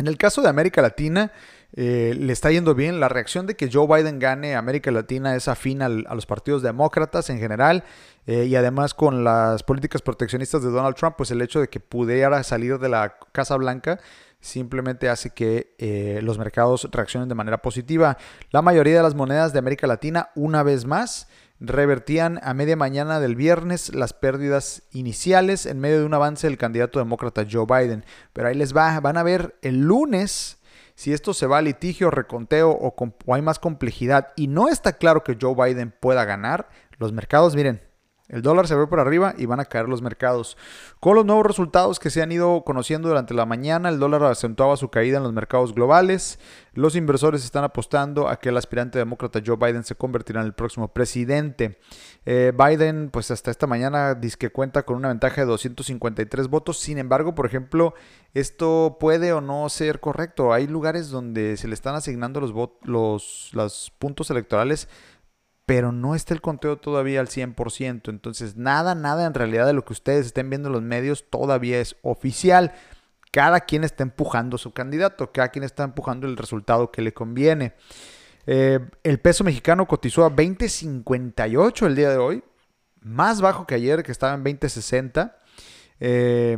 En 0.00 0.08
el 0.08 0.18
caso 0.18 0.42
de 0.42 0.48
América 0.48 0.82
Latina, 0.82 1.30
eh, 1.72 2.16
le 2.18 2.32
está 2.32 2.50
yendo 2.50 2.74
bien. 2.74 2.98
La 2.98 3.08
reacción 3.08 3.46
de 3.46 3.54
que 3.54 3.70
Joe 3.72 3.86
Biden 3.86 4.18
gane 4.18 4.56
América 4.56 4.90
Latina 4.90 5.36
es 5.36 5.46
afín 5.46 5.82
a 5.82 5.88
los 5.88 6.26
partidos 6.26 6.62
demócratas 6.62 7.30
en 7.30 7.38
general 7.38 7.84
eh, 8.26 8.46
y 8.46 8.56
además 8.56 8.92
con 8.92 9.22
las 9.22 9.62
políticas 9.62 10.02
proteccionistas 10.02 10.64
de 10.64 10.70
Donald 10.70 10.96
Trump, 10.96 11.14
pues 11.16 11.30
el 11.30 11.40
hecho 11.42 11.60
de 11.60 11.68
que 11.68 11.78
pudiera 11.78 12.42
salir 12.42 12.80
de 12.80 12.88
la 12.88 13.18
Casa 13.30 13.54
Blanca 13.54 14.00
simplemente 14.40 15.08
hace 15.08 15.30
que 15.30 15.74
eh, 15.78 16.20
los 16.22 16.38
mercados 16.38 16.88
reaccionen 16.92 17.28
de 17.28 17.34
manera 17.34 17.62
positiva. 17.62 18.16
La 18.50 18.62
mayoría 18.62 18.96
de 18.96 19.02
las 19.02 19.14
monedas 19.14 19.52
de 19.52 19.58
América 19.58 19.86
Latina, 19.86 20.30
una 20.34 20.62
vez 20.62 20.84
más, 20.84 21.28
revertían 21.58 22.38
a 22.42 22.54
media 22.54 22.76
mañana 22.76 23.18
del 23.18 23.34
viernes 23.34 23.94
las 23.94 24.12
pérdidas 24.12 24.82
iniciales 24.92 25.66
en 25.66 25.80
medio 25.80 25.98
de 25.98 26.04
un 26.04 26.14
avance 26.14 26.46
del 26.46 26.58
candidato 26.58 26.98
demócrata 26.98 27.46
Joe 27.50 27.66
Biden. 27.66 28.04
Pero 28.32 28.48
ahí 28.48 28.54
les 28.54 28.76
va, 28.76 28.98
van 29.00 29.16
a 29.16 29.22
ver 29.22 29.56
el 29.62 29.80
lunes 29.80 30.58
si 30.94 31.12
esto 31.12 31.34
se 31.34 31.46
va 31.46 31.58
a 31.58 31.62
litigio, 31.62 32.10
reconteo 32.10 32.70
o, 32.70 32.94
o 33.26 33.34
hay 33.34 33.42
más 33.42 33.58
complejidad 33.58 34.28
y 34.34 34.48
no 34.48 34.68
está 34.68 34.94
claro 34.94 35.22
que 35.22 35.36
Joe 35.40 35.54
Biden 35.54 35.92
pueda 35.98 36.24
ganar, 36.24 36.70
los 36.98 37.12
mercados, 37.12 37.54
miren, 37.54 37.82
el 38.28 38.42
dólar 38.42 38.66
se 38.66 38.74
ve 38.74 38.86
por 38.86 38.98
arriba 38.98 39.34
y 39.38 39.46
van 39.46 39.60
a 39.60 39.64
caer 39.64 39.88
los 39.88 40.02
mercados. 40.02 40.56
Con 40.98 41.14
los 41.14 41.24
nuevos 41.24 41.46
resultados 41.46 42.00
que 42.00 42.10
se 42.10 42.22
han 42.22 42.32
ido 42.32 42.64
conociendo 42.64 43.08
durante 43.08 43.34
la 43.34 43.46
mañana, 43.46 43.88
el 43.88 43.98
dólar 44.00 44.24
acentuaba 44.24 44.76
su 44.76 44.90
caída 44.90 45.18
en 45.18 45.22
los 45.22 45.32
mercados 45.32 45.74
globales. 45.74 46.40
Los 46.74 46.96
inversores 46.96 47.44
están 47.44 47.64
apostando 47.64 48.28
a 48.28 48.40
que 48.40 48.48
el 48.48 48.56
aspirante 48.56 48.98
demócrata 48.98 49.40
Joe 49.44 49.56
Biden 49.56 49.84
se 49.84 49.94
convertirá 49.94 50.40
en 50.40 50.46
el 50.46 50.54
próximo 50.54 50.88
presidente. 50.88 51.78
Eh, 52.24 52.52
Biden, 52.56 53.10
pues 53.12 53.30
hasta 53.30 53.50
esta 53.52 53.68
mañana 53.68 54.14
dice 54.14 54.36
que 54.36 54.50
cuenta 54.50 54.82
con 54.82 54.96
una 54.96 55.08
ventaja 55.08 55.42
de 55.42 55.46
253 55.46 56.48
votos. 56.48 56.78
Sin 56.78 56.98
embargo, 56.98 57.34
por 57.34 57.46
ejemplo, 57.46 57.94
esto 58.34 58.98
puede 59.00 59.32
o 59.32 59.40
no 59.40 59.68
ser 59.68 60.00
correcto. 60.00 60.52
Hay 60.52 60.66
lugares 60.66 61.08
donde 61.10 61.56
se 61.56 61.68
le 61.68 61.74
están 61.74 61.94
asignando 61.94 62.40
los, 62.40 63.92
puntos 63.98 64.30
electorales 64.30 64.88
pero 65.66 65.90
no 65.90 66.14
está 66.14 66.32
el 66.32 66.40
conteo 66.40 66.78
todavía 66.78 67.20
al 67.20 67.26
100%. 67.26 68.08
Entonces, 68.08 68.56
nada, 68.56 68.94
nada 68.94 69.26
en 69.26 69.34
realidad 69.34 69.66
de 69.66 69.72
lo 69.72 69.84
que 69.84 69.92
ustedes 69.92 70.26
estén 70.26 70.48
viendo 70.48 70.68
en 70.68 70.72
los 70.72 70.82
medios 70.82 71.28
todavía 71.28 71.80
es 71.80 71.96
oficial. 72.02 72.72
Cada 73.32 73.60
quien 73.60 73.82
está 73.82 74.04
empujando 74.04 74.58
su 74.58 74.72
candidato, 74.72 75.32
cada 75.32 75.48
quien 75.48 75.64
está 75.64 75.82
empujando 75.82 76.28
el 76.28 76.36
resultado 76.36 76.92
que 76.92 77.02
le 77.02 77.12
conviene. 77.12 77.74
Eh, 78.46 78.78
el 79.02 79.18
peso 79.18 79.42
mexicano 79.42 79.86
cotizó 79.86 80.24
a 80.24 80.30
20.58 80.30 81.86
el 81.86 81.96
día 81.96 82.10
de 82.10 82.16
hoy, 82.16 82.44
más 83.00 83.40
bajo 83.40 83.66
que 83.66 83.74
ayer, 83.74 84.04
que 84.04 84.12
estaba 84.12 84.34
en 84.34 84.44
20.60. 84.44 85.34
Eh, 85.98 86.56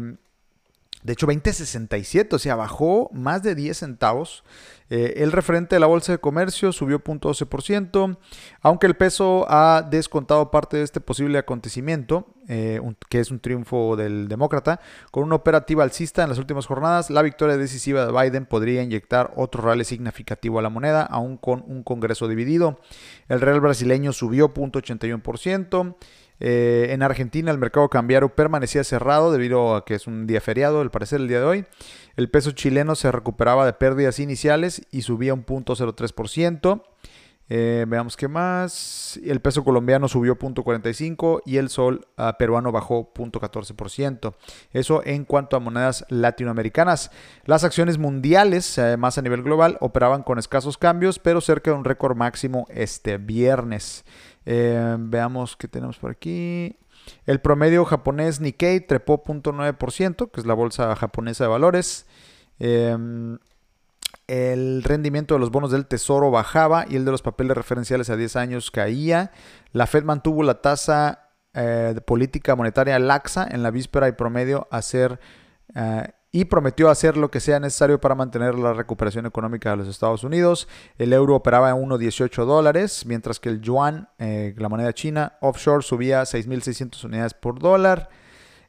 de 1.02 1.12
hecho, 1.12 1.26
20.67, 1.26 2.34
o 2.34 2.38
sea, 2.38 2.56
bajó 2.56 3.08
más 3.12 3.42
de 3.42 3.54
10 3.54 3.78
centavos. 3.78 4.44
Eh, 4.90 5.14
el 5.18 5.33
referente 5.33 5.76
de 5.76 5.80
la 5.80 5.87
bolsa 5.87 6.12
de 6.12 6.18
comercio 6.18 6.73
subió 6.73 7.02
0.12%, 7.02 8.16
aunque 8.62 8.87
el 8.87 8.97
peso 8.97 9.47
ha 9.49 9.87
descontado 9.88 10.50
parte 10.50 10.78
de 10.78 10.83
este 10.83 11.00
posible 11.00 11.38
acontecimiento, 11.38 12.26
eh, 12.49 12.80
que 13.11 13.21
es 13.21 13.30
un 13.30 13.40
triunfo 13.40 13.97
del 13.97 14.28
demócrata. 14.28 14.80
Con 15.11 15.25
una 15.25 15.35
operativa 15.35 15.85
alcista 15.85 16.23
en 16.23 16.30
las 16.30 16.38
últimas 16.38 16.66
jornadas, 16.66 17.11
la 17.11 17.23
victoria 17.23 17.57
decisiva 17.57 18.07
de 18.07 18.12
Biden 18.12 18.47
podría 18.47 18.83
inyectar 18.83 19.33
otro 19.37 19.62
real 19.62 19.85
significativo 19.85 20.59
a 20.59 20.62
la 20.62 20.71
moneda, 20.71 21.02
aún 21.02 21.37
con 21.37 21.62
un 21.66 21.83
Congreso 21.83 22.28
dividido. 22.28 22.80
El 23.28 23.40
real 23.40 23.61
brasileño 23.61 24.12
subió 24.12 24.52
0.81%. 24.52 25.97
Eh, 26.40 26.88
en 26.90 27.02
Argentina 27.02 27.50
el 27.50 27.59
mercado 27.59 27.88
cambiario 27.88 28.28
permanecía 28.35 28.85
cerrado 28.85 29.33
debido 29.33 29.75
a 29.75 29.85
que 29.85 29.95
es 29.95 30.07
un 30.07 30.26
día 30.26 30.40
feriado, 30.40 30.80
al 30.80 30.90
parecer 30.90 31.21
el 31.21 31.28
día 31.28 31.40
de 31.40 31.47
hoy. 31.47 31.66
El 32.16 32.30
peso 32.30 32.52
chileno 32.52 32.95
se 32.95 33.12
recuperaba 33.12 33.66
de 33.66 33.73
pérdidas 33.73 34.18
iniciales 34.18 34.83
y 34.90 35.02
subía 35.02 35.35
un 35.35 35.45
0.03%. 35.45 36.83
Eh, 37.50 37.87
veamos 37.88 38.16
qué 38.16 38.28
más. 38.28 39.18
El 39.25 39.40
peso 39.40 39.64
colombiano 39.64 40.07
subió 40.09 40.37
0.45 40.37 41.42
y 41.47 41.57
el 41.57 41.71
sol 41.71 42.07
ah, 42.16 42.37
peruano 42.38 42.73
bajó 42.73 43.12
0.14%. 43.14 44.35
Eso 44.73 45.02
en 45.04 45.25
cuanto 45.25 45.57
a 45.57 45.61
monedas 45.61 46.04
latinoamericanas. 46.11 47.11
Las 47.45 47.64
acciones 47.64 47.97
mundiales, 47.97 48.76
eh, 48.76 48.97
más 48.99 49.16
a 49.16 49.23
nivel 49.23 49.42
global, 49.42 49.78
operaban 49.80 50.23
con 50.23 50.38
escasos 50.38 50.76
cambios, 50.76 51.18
pero 51.18 51.40
cerca 51.40 51.71
de 51.71 51.78
un 51.78 51.85
récord 51.85 52.16
máximo 52.16 52.66
este 52.68 53.16
viernes. 53.16 54.04
Eh, 54.50 54.97
veamos 54.99 55.59
qué 55.59 55.69
tenemos 55.69 55.99
por 55.99 56.11
aquí. 56.11 56.78
El 57.26 57.38
promedio 57.43 57.85
japonés 57.85 58.40
Nikkei 58.40 58.81
trepó 58.81 59.23
0.9%, 59.23 60.31
que 60.31 60.40
es 60.40 60.47
la 60.47 60.55
bolsa 60.55 60.97
japonesa 60.97 61.45
de 61.45 61.50
valores. 61.50 62.07
Em, 62.59 63.38
el 64.26 64.83
rendimiento 64.85 65.35
de 65.35 65.40
los 65.40 65.50
bonos 65.50 65.71
del 65.71 65.87
tesoro 65.87 66.31
bajaba 66.31 66.87
y 66.88 66.97
el 66.97 67.05
de 67.05 67.11
los 67.11 67.21
papeles 67.21 67.59
referenciales 67.59 68.09
a 68.09 68.17
10 68.17 68.37
años 68.37 68.71
caía. 68.71 69.33
La 69.73 69.87
Fed 69.87 70.05
mantuvo 70.05 70.43
la 70.43 70.62
tasa 70.62 71.28
eh, 71.52 71.93
de 71.95 72.00
política 72.00 72.57
monetaria 72.57 72.99
laxa 72.99 73.47
en 73.50 73.62
la 73.62 73.71
víspera 73.71 74.09
y 74.09 74.12
promedio 74.12 74.67
hacer 74.71 75.21
eh, 75.75 76.09
y 76.30 76.44
prometió 76.44 76.90
hacer 76.90 77.16
lo 77.16 77.30
que 77.30 77.40
sea 77.40 77.58
necesario 77.58 78.00
para 78.00 78.14
mantener 78.14 78.54
la 78.54 78.75
recuperación 78.75 79.25
económica 79.25 79.70
de 79.70 79.78
los 79.78 79.88
Estados 79.88 80.25
Unidos. 80.25 80.68
El 80.99 81.12
euro 81.12 81.35
operaba 81.35 81.70
en 81.70 81.76
1,18 81.76 82.44
dólares, 82.44 83.06
mientras 83.06 83.40
que 83.40 83.49
el 83.49 83.62
yuan, 83.62 84.08
eh, 84.18 84.54
la 84.58 84.68
moneda 84.68 84.92
china, 84.92 85.38
offshore 85.40 85.82
subía 85.82 86.23
6.600 86.23 87.04
unidades 87.04 87.35
por 87.35 87.58
dólar. 87.58 88.11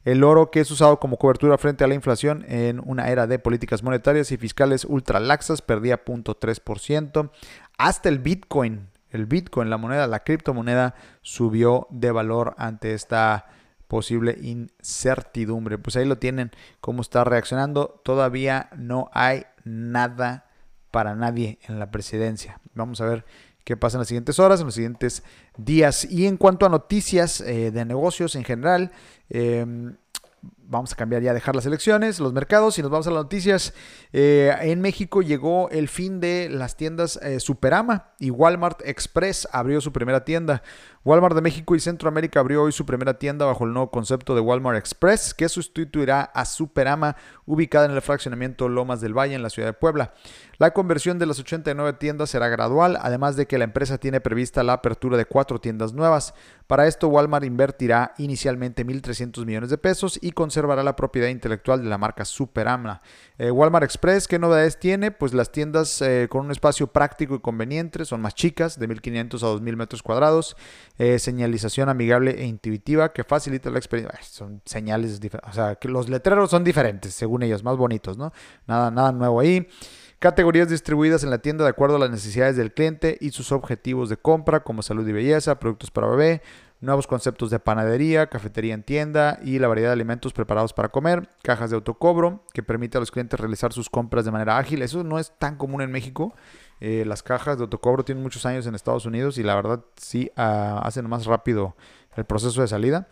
El 0.04 0.24
oro, 0.24 0.50
que 0.50 0.60
es 0.60 0.70
usado 0.70 0.98
como 0.98 1.18
cobertura 1.18 1.58
frente 1.58 1.84
a 1.84 1.86
la 1.86 1.94
inflación 1.94 2.46
en 2.48 2.80
una 2.82 3.10
era 3.10 3.26
de 3.26 3.38
políticas 3.38 3.82
monetarias 3.82 4.32
y 4.32 4.38
fiscales 4.38 4.86
ultra 4.86 5.20
laxas, 5.20 5.60
perdía 5.60 6.02
0.3%. 6.02 7.30
Hasta 7.76 8.08
el 8.08 8.18
Bitcoin, 8.20 8.88
el 9.10 9.26
Bitcoin, 9.26 9.68
la 9.68 9.76
moneda, 9.76 10.06
la 10.06 10.20
criptomoneda, 10.20 10.94
subió 11.20 11.86
de 11.90 12.12
valor 12.12 12.54
ante 12.56 12.94
esta 12.94 13.46
posible 13.90 14.38
incertidumbre. 14.40 15.76
Pues 15.76 15.96
ahí 15.96 16.06
lo 16.06 16.16
tienen, 16.16 16.52
cómo 16.80 17.02
está 17.02 17.24
reaccionando. 17.24 18.00
Todavía 18.04 18.70
no 18.78 19.10
hay 19.12 19.46
nada 19.64 20.46
para 20.92 21.16
nadie 21.16 21.58
en 21.66 21.80
la 21.80 21.90
presidencia. 21.90 22.60
Vamos 22.72 23.00
a 23.00 23.06
ver 23.06 23.24
qué 23.64 23.76
pasa 23.76 23.96
en 23.96 24.02
las 24.02 24.08
siguientes 24.08 24.38
horas, 24.38 24.60
en 24.60 24.66
los 24.66 24.76
siguientes 24.76 25.24
días. 25.56 26.04
Y 26.04 26.28
en 26.28 26.36
cuanto 26.36 26.66
a 26.66 26.68
noticias 26.68 27.40
eh, 27.40 27.72
de 27.72 27.84
negocios 27.84 28.36
en 28.36 28.44
general, 28.44 28.92
em, 29.28 29.96
vamos 30.70 30.92
a 30.92 30.96
cambiar 30.96 31.22
ya, 31.22 31.34
dejar 31.34 31.56
las 31.56 31.66
elecciones, 31.66 32.20
los 32.20 32.32
mercados 32.32 32.78
y 32.78 32.82
nos 32.82 32.92
vamos 32.92 33.08
a 33.08 33.10
las 33.10 33.24
noticias. 33.24 33.74
Eh, 34.12 34.54
en 34.60 34.80
México 34.80 35.20
llegó 35.20 35.68
el 35.70 35.88
fin 35.88 36.20
de 36.20 36.48
las 36.48 36.76
tiendas 36.76 37.18
eh, 37.22 37.40
Superama 37.40 38.12
y 38.20 38.30
Walmart 38.30 38.80
Express 38.84 39.48
abrió 39.50 39.80
su 39.80 39.92
primera 39.92 40.24
tienda. 40.24 40.62
Walmart 41.02 41.34
de 41.34 41.40
México 41.40 41.74
y 41.74 41.80
Centroamérica 41.80 42.40
abrió 42.40 42.64
hoy 42.64 42.72
su 42.72 42.84
primera 42.84 43.14
tienda 43.18 43.46
bajo 43.46 43.64
el 43.64 43.72
nuevo 43.72 43.90
concepto 43.90 44.34
de 44.34 44.42
Walmart 44.42 44.76
Express, 44.76 45.32
que 45.32 45.48
sustituirá 45.48 46.20
a 46.20 46.44
Superama, 46.44 47.16
ubicada 47.46 47.86
en 47.86 47.92
el 47.92 48.02
fraccionamiento 48.02 48.68
Lomas 48.68 49.00
del 49.00 49.16
Valle 49.16 49.34
en 49.34 49.42
la 49.42 49.48
ciudad 49.48 49.68
de 49.68 49.72
Puebla. 49.72 50.12
La 50.58 50.74
conversión 50.74 51.18
de 51.18 51.24
las 51.24 51.38
89 51.38 51.94
tiendas 51.94 52.28
será 52.28 52.48
gradual, 52.48 52.98
además 53.00 53.34
de 53.34 53.46
que 53.46 53.56
la 53.56 53.64
empresa 53.64 53.96
tiene 53.96 54.20
prevista 54.20 54.62
la 54.62 54.74
apertura 54.74 55.16
de 55.16 55.24
cuatro 55.24 55.58
tiendas 55.58 55.94
nuevas. 55.94 56.34
Para 56.66 56.86
esto, 56.86 57.08
Walmart 57.08 57.46
invertirá 57.46 58.12
inicialmente 58.18 58.84
1.300 58.84 59.46
millones 59.46 59.70
de 59.70 59.78
pesos 59.78 60.18
y 60.20 60.32
conservará 60.32 60.82
la 60.82 60.96
propiedad 60.96 61.28
intelectual 61.28 61.82
de 61.82 61.88
la 61.88 61.96
marca 61.96 62.26
Superama. 62.26 63.00
Eh, 63.38 63.50
Walmart 63.50 63.84
Express, 63.84 64.28
¿qué 64.28 64.38
novedades 64.38 64.78
tiene? 64.78 65.10
Pues 65.10 65.32
las 65.32 65.50
tiendas 65.50 66.02
eh, 66.02 66.28
con 66.30 66.44
un 66.44 66.50
espacio 66.52 66.88
práctico 66.88 67.34
y 67.34 67.40
conveniente, 67.40 68.04
son 68.04 68.20
más 68.20 68.34
chicas, 68.34 68.78
de 68.78 68.86
1.500 68.86 69.42
a 69.42 69.58
2.000 69.58 69.76
metros 69.76 70.02
cuadrados. 70.02 70.58
Eh, 71.02 71.18
señalización 71.18 71.88
amigable 71.88 72.42
e 72.42 72.44
intuitiva 72.44 73.10
que 73.10 73.24
facilita 73.24 73.70
la 73.70 73.78
experiencia. 73.78 74.20
Son 74.20 74.60
señales 74.66 75.18
diferentes, 75.18 75.50
o 75.50 75.54
sea, 75.54 75.76
que 75.76 75.88
los 75.88 76.10
letreros 76.10 76.50
son 76.50 76.62
diferentes, 76.62 77.14
según 77.14 77.42
ellos, 77.42 77.64
más 77.64 77.78
bonitos, 77.78 78.18
¿no? 78.18 78.34
Nada, 78.66 78.90
nada 78.90 79.10
nuevo 79.10 79.40
ahí. 79.40 79.66
Categorías 80.18 80.68
distribuidas 80.68 81.24
en 81.24 81.30
la 81.30 81.38
tienda 81.38 81.64
de 81.64 81.70
acuerdo 81.70 81.96
a 81.96 82.00
las 82.00 82.10
necesidades 82.10 82.54
del 82.58 82.74
cliente 82.74 83.16
y 83.18 83.30
sus 83.30 83.50
objetivos 83.50 84.10
de 84.10 84.18
compra, 84.18 84.62
como 84.62 84.82
salud 84.82 85.08
y 85.08 85.12
belleza, 85.12 85.58
productos 85.58 85.90
para 85.90 86.06
bebé, 86.06 86.42
nuevos 86.82 87.06
conceptos 87.06 87.48
de 87.48 87.60
panadería, 87.60 88.26
cafetería 88.26 88.74
en 88.74 88.82
tienda 88.82 89.38
y 89.42 89.58
la 89.58 89.68
variedad 89.68 89.88
de 89.88 89.94
alimentos 89.94 90.34
preparados 90.34 90.74
para 90.74 90.90
comer, 90.90 91.30
cajas 91.42 91.70
de 91.70 91.76
autocobro 91.76 92.44
que 92.52 92.62
permite 92.62 92.98
a 92.98 93.00
los 93.00 93.10
clientes 93.10 93.40
realizar 93.40 93.72
sus 93.72 93.88
compras 93.88 94.26
de 94.26 94.32
manera 94.32 94.58
ágil. 94.58 94.82
Eso 94.82 95.02
no 95.02 95.18
es 95.18 95.32
tan 95.38 95.56
común 95.56 95.80
en 95.80 95.90
México. 95.90 96.34
Eh, 96.80 97.04
las 97.06 97.22
cajas 97.22 97.58
de 97.58 97.64
autocobro 97.64 98.04
tienen 98.04 98.22
muchos 98.22 98.46
años 98.46 98.66
en 98.66 98.74
Estados 98.74 99.04
Unidos 99.04 99.36
y 99.38 99.42
la 99.42 99.54
verdad 99.54 99.84
sí 99.96 100.30
ah, 100.36 100.80
hacen 100.82 101.08
más 101.08 101.26
rápido 101.26 101.76
el 102.16 102.24
proceso 102.24 102.60
de 102.60 102.68
salida. 102.68 103.08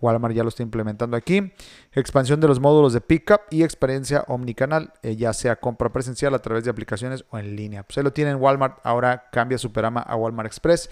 Walmart 0.00 0.34
ya 0.34 0.42
lo 0.42 0.48
está 0.50 0.62
implementando 0.62 1.16
aquí. 1.16 1.52
Expansión 1.92 2.40
de 2.40 2.48
los 2.48 2.60
módulos 2.60 2.92
de 2.92 3.00
pickup 3.00 3.40
y 3.50 3.62
experiencia 3.62 4.24
omnicanal, 4.28 4.92
eh, 5.02 5.16
ya 5.16 5.32
sea 5.32 5.56
compra 5.56 5.90
presencial 5.90 6.34
a 6.34 6.40
través 6.40 6.64
de 6.64 6.70
aplicaciones 6.70 7.24
o 7.30 7.38
en 7.38 7.56
línea. 7.56 7.82
Pues 7.82 7.98
ahí 7.98 8.04
lo 8.04 8.12
tienen 8.12 8.36
Walmart, 8.36 8.78
ahora 8.84 9.28
cambia 9.32 9.58
Superama 9.58 10.00
a 10.00 10.16
Walmart 10.16 10.46
Express. 10.46 10.90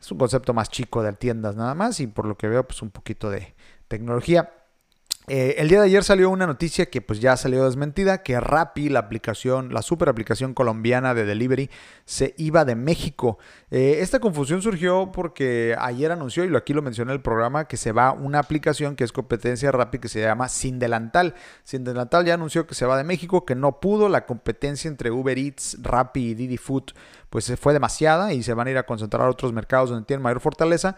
Es 0.00 0.12
un 0.12 0.18
concepto 0.18 0.54
más 0.54 0.70
chico 0.70 1.02
de 1.02 1.12
tiendas 1.14 1.56
nada 1.56 1.74
más 1.74 2.00
y 2.00 2.06
por 2.06 2.26
lo 2.26 2.36
que 2.36 2.48
veo 2.48 2.66
pues 2.66 2.82
un 2.82 2.90
poquito 2.90 3.30
de 3.30 3.54
tecnología. 3.88 4.52
Eh, 5.28 5.56
el 5.58 5.68
día 5.68 5.80
de 5.80 5.86
ayer 5.86 6.04
salió 6.04 6.30
una 6.30 6.46
noticia 6.46 6.86
que 6.86 7.00
pues 7.00 7.20
ya 7.20 7.36
salió 7.36 7.64
desmentida, 7.64 8.22
que 8.22 8.38
Rappi, 8.38 8.88
la 8.88 9.00
aplicación, 9.00 9.74
la 9.74 9.82
super 9.82 10.08
aplicación 10.08 10.54
colombiana 10.54 11.14
de 11.14 11.24
delivery, 11.24 11.68
se 12.04 12.34
iba 12.38 12.64
de 12.64 12.76
México. 12.76 13.38
Eh, 13.72 13.98
esta 14.02 14.20
confusión 14.20 14.62
surgió 14.62 15.10
porque 15.12 15.74
ayer 15.80 16.12
anunció, 16.12 16.44
y 16.44 16.54
aquí 16.54 16.72
lo 16.72 16.82
mencioné 16.82 17.10
en 17.10 17.16
el 17.16 17.22
programa, 17.22 17.66
que 17.66 17.76
se 17.76 17.90
va 17.90 18.12
una 18.12 18.38
aplicación 18.38 18.94
que 18.94 19.02
es 19.02 19.10
competencia 19.10 19.72
Rappi 19.72 19.98
que 19.98 20.08
se 20.08 20.20
llama 20.20 20.48
Sin 20.48 20.78
Delantal. 20.78 21.34
Sin 21.64 21.82
Delantal 21.82 22.24
ya 22.24 22.34
anunció 22.34 22.68
que 22.68 22.76
se 22.76 22.86
va 22.86 22.96
de 22.96 23.02
México, 23.02 23.44
que 23.44 23.56
no 23.56 23.80
pudo, 23.80 24.08
la 24.08 24.26
competencia 24.26 24.88
entre 24.88 25.10
Uber 25.10 25.36
Eats, 25.36 25.78
Rappi 25.82 26.30
y 26.30 26.34
Didi 26.34 26.56
Food 26.56 26.92
pues 27.30 27.52
fue 27.60 27.72
demasiada 27.72 28.32
y 28.32 28.42
se 28.42 28.54
van 28.54 28.68
a 28.68 28.70
ir 28.70 28.78
a 28.78 28.86
concentrar 28.86 29.26
a 29.26 29.30
otros 29.30 29.52
mercados 29.52 29.90
donde 29.90 30.06
tienen 30.06 30.22
mayor 30.22 30.40
fortaleza. 30.40 30.96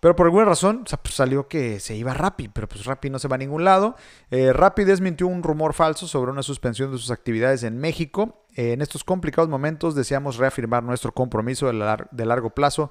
Pero 0.00 0.16
por 0.16 0.26
alguna 0.26 0.46
razón 0.46 0.84
pues, 1.02 1.14
salió 1.14 1.46
que 1.46 1.78
se 1.78 1.94
iba 1.94 2.14
Rappi, 2.14 2.48
pero 2.48 2.68
pues 2.68 2.84
Rappi 2.86 3.10
no 3.10 3.18
se 3.18 3.28
va 3.28 3.36
a 3.36 3.38
ningún 3.38 3.64
lado. 3.64 3.96
Eh, 4.30 4.52
Rappi 4.52 4.84
desmintió 4.84 5.26
un 5.26 5.42
rumor 5.42 5.74
falso 5.74 6.08
sobre 6.08 6.32
una 6.32 6.42
suspensión 6.42 6.90
de 6.90 6.98
sus 6.98 7.10
actividades 7.10 7.62
en 7.62 7.78
México. 7.78 8.44
Eh, 8.56 8.72
en 8.72 8.80
estos 8.82 9.04
complicados 9.04 9.50
momentos 9.50 9.94
deseamos 9.94 10.38
reafirmar 10.38 10.82
nuestro 10.82 11.12
compromiso 11.12 11.66
de, 11.66 12.24
largo 12.26 12.50
plazo 12.50 12.90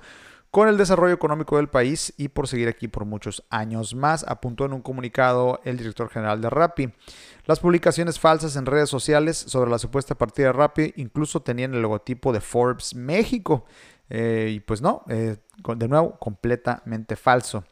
con 0.51 0.67
el 0.67 0.77
desarrollo 0.77 1.13
económico 1.13 1.57
del 1.57 1.67
país 1.67 2.13
y 2.17 2.29
por 2.29 2.47
seguir 2.47 2.67
aquí 2.69 2.87
por 2.87 3.05
muchos 3.05 3.43
años 3.49 3.93
más, 3.93 4.23
apuntó 4.27 4.65
en 4.65 4.73
un 4.73 4.81
comunicado 4.81 5.61
el 5.63 5.77
director 5.77 6.09
general 6.09 6.41
de 6.41 6.49
Rappi. 6.49 6.91
Las 7.45 7.59
publicaciones 7.59 8.19
falsas 8.19 8.55
en 8.55 8.65
redes 8.65 8.89
sociales 8.89 9.37
sobre 9.37 9.69
la 9.69 9.77
supuesta 9.77 10.15
partida 10.15 10.47
de 10.47 10.53
Rappi 10.53 10.93
incluso 10.97 11.41
tenían 11.41 11.75
el 11.75 11.81
logotipo 11.81 12.33
de 12.33 12.41
Forbes 12.41 12.95
México. 12.95 13.65
Eh, 14.09 14.51
y 14.55 14.59
pues 14.59 14.81
no, 14.81 15.03
eh, 15.09 15.37
de 15.75 15.87
nuevo, 15.87 16.17
completamente 16.19 17.15
falso. 17.15 17.63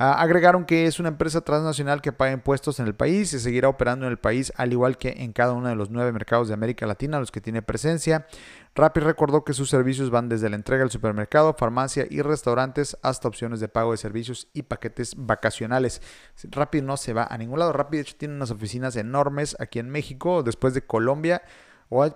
Ah, 0.00 0.22
agregaron 0.22 0.64
que 0.64 0.86
es 0.86 1.00
una 1.00 1.08
empresa 1.08 1.40
transnacional 1.40 2.00
que 2.00 2.12
paga 2.12 2.30
impuestos 2.30 2.78
en 2.78 2.86
el 2.86 2.94
país 2.94 3.32
y 3.32 3.40
seguirá 3.40 3.68
operando 3.68 4.06
en 4.06 4.12
el 4.12 4.18
país, 4.18 4.52
al 4.56 4.72
igual 4.72 4.96
que 4.96 5.08
en 5.08 5.32
cada 5.32 5.54
uno 5.54 5.68
de 5.68 5.74
los 5.74 5.90
nueve 5.90 6.12
mercados 6.12 6.46
de 6.46 6.54
América 6.54 6.86
Latina, 6.86 7.18
los 7.18 7.32
que 7.32 7.40
tiene 7.40 7.62
presencia. 7.62 8.28
Rappi 8.76 9.00
recordó 9.00 9.42
que 9.42 9.54
sus 9.54 9.68
servicios 9.68 10.10
van 10.10 10.28
desde 10.28 10.48
la 10.48 10.54
entrega 10.54 10.84
al 10.84 10.92
supermercado, 10.92 11.52
farmacia 11.58 12.06
y 12.08 12.22
restaurantes 12.22 12.96
hasta 13.02 13.26
opciones 13.26 13.58
de 13.58 13.66
pago 13.66 13.90
de 13.90 13.96
servicios 13.96 14.46
y 14.52 14.62
paquetes 14.62 15.16
vacacionales. 15.16 16.00
Rappi 16.44 16.80
no 16.80 16.96
se 16.96 17.12
va 17.12 17.26
a 17.28 17.36
ningún 17.36 17.58
lado. 17.58 17.72
Rappi, 17.72 17.96
de 17.96 18.02
hecho, 18.02 18.16
tiene 18.16 18.36
unas 18.36 18.52
oficinas 18.52 18.94
enormes 18.94 19.56
aquí 19.58 19.80
en 19.80 19.90
México, 19.90 20.44
después 20.44 20.74
de 20.74 20.82
Colombia. 20.82 21.42
O, 21.88 22.04
ah, 22.04 22.08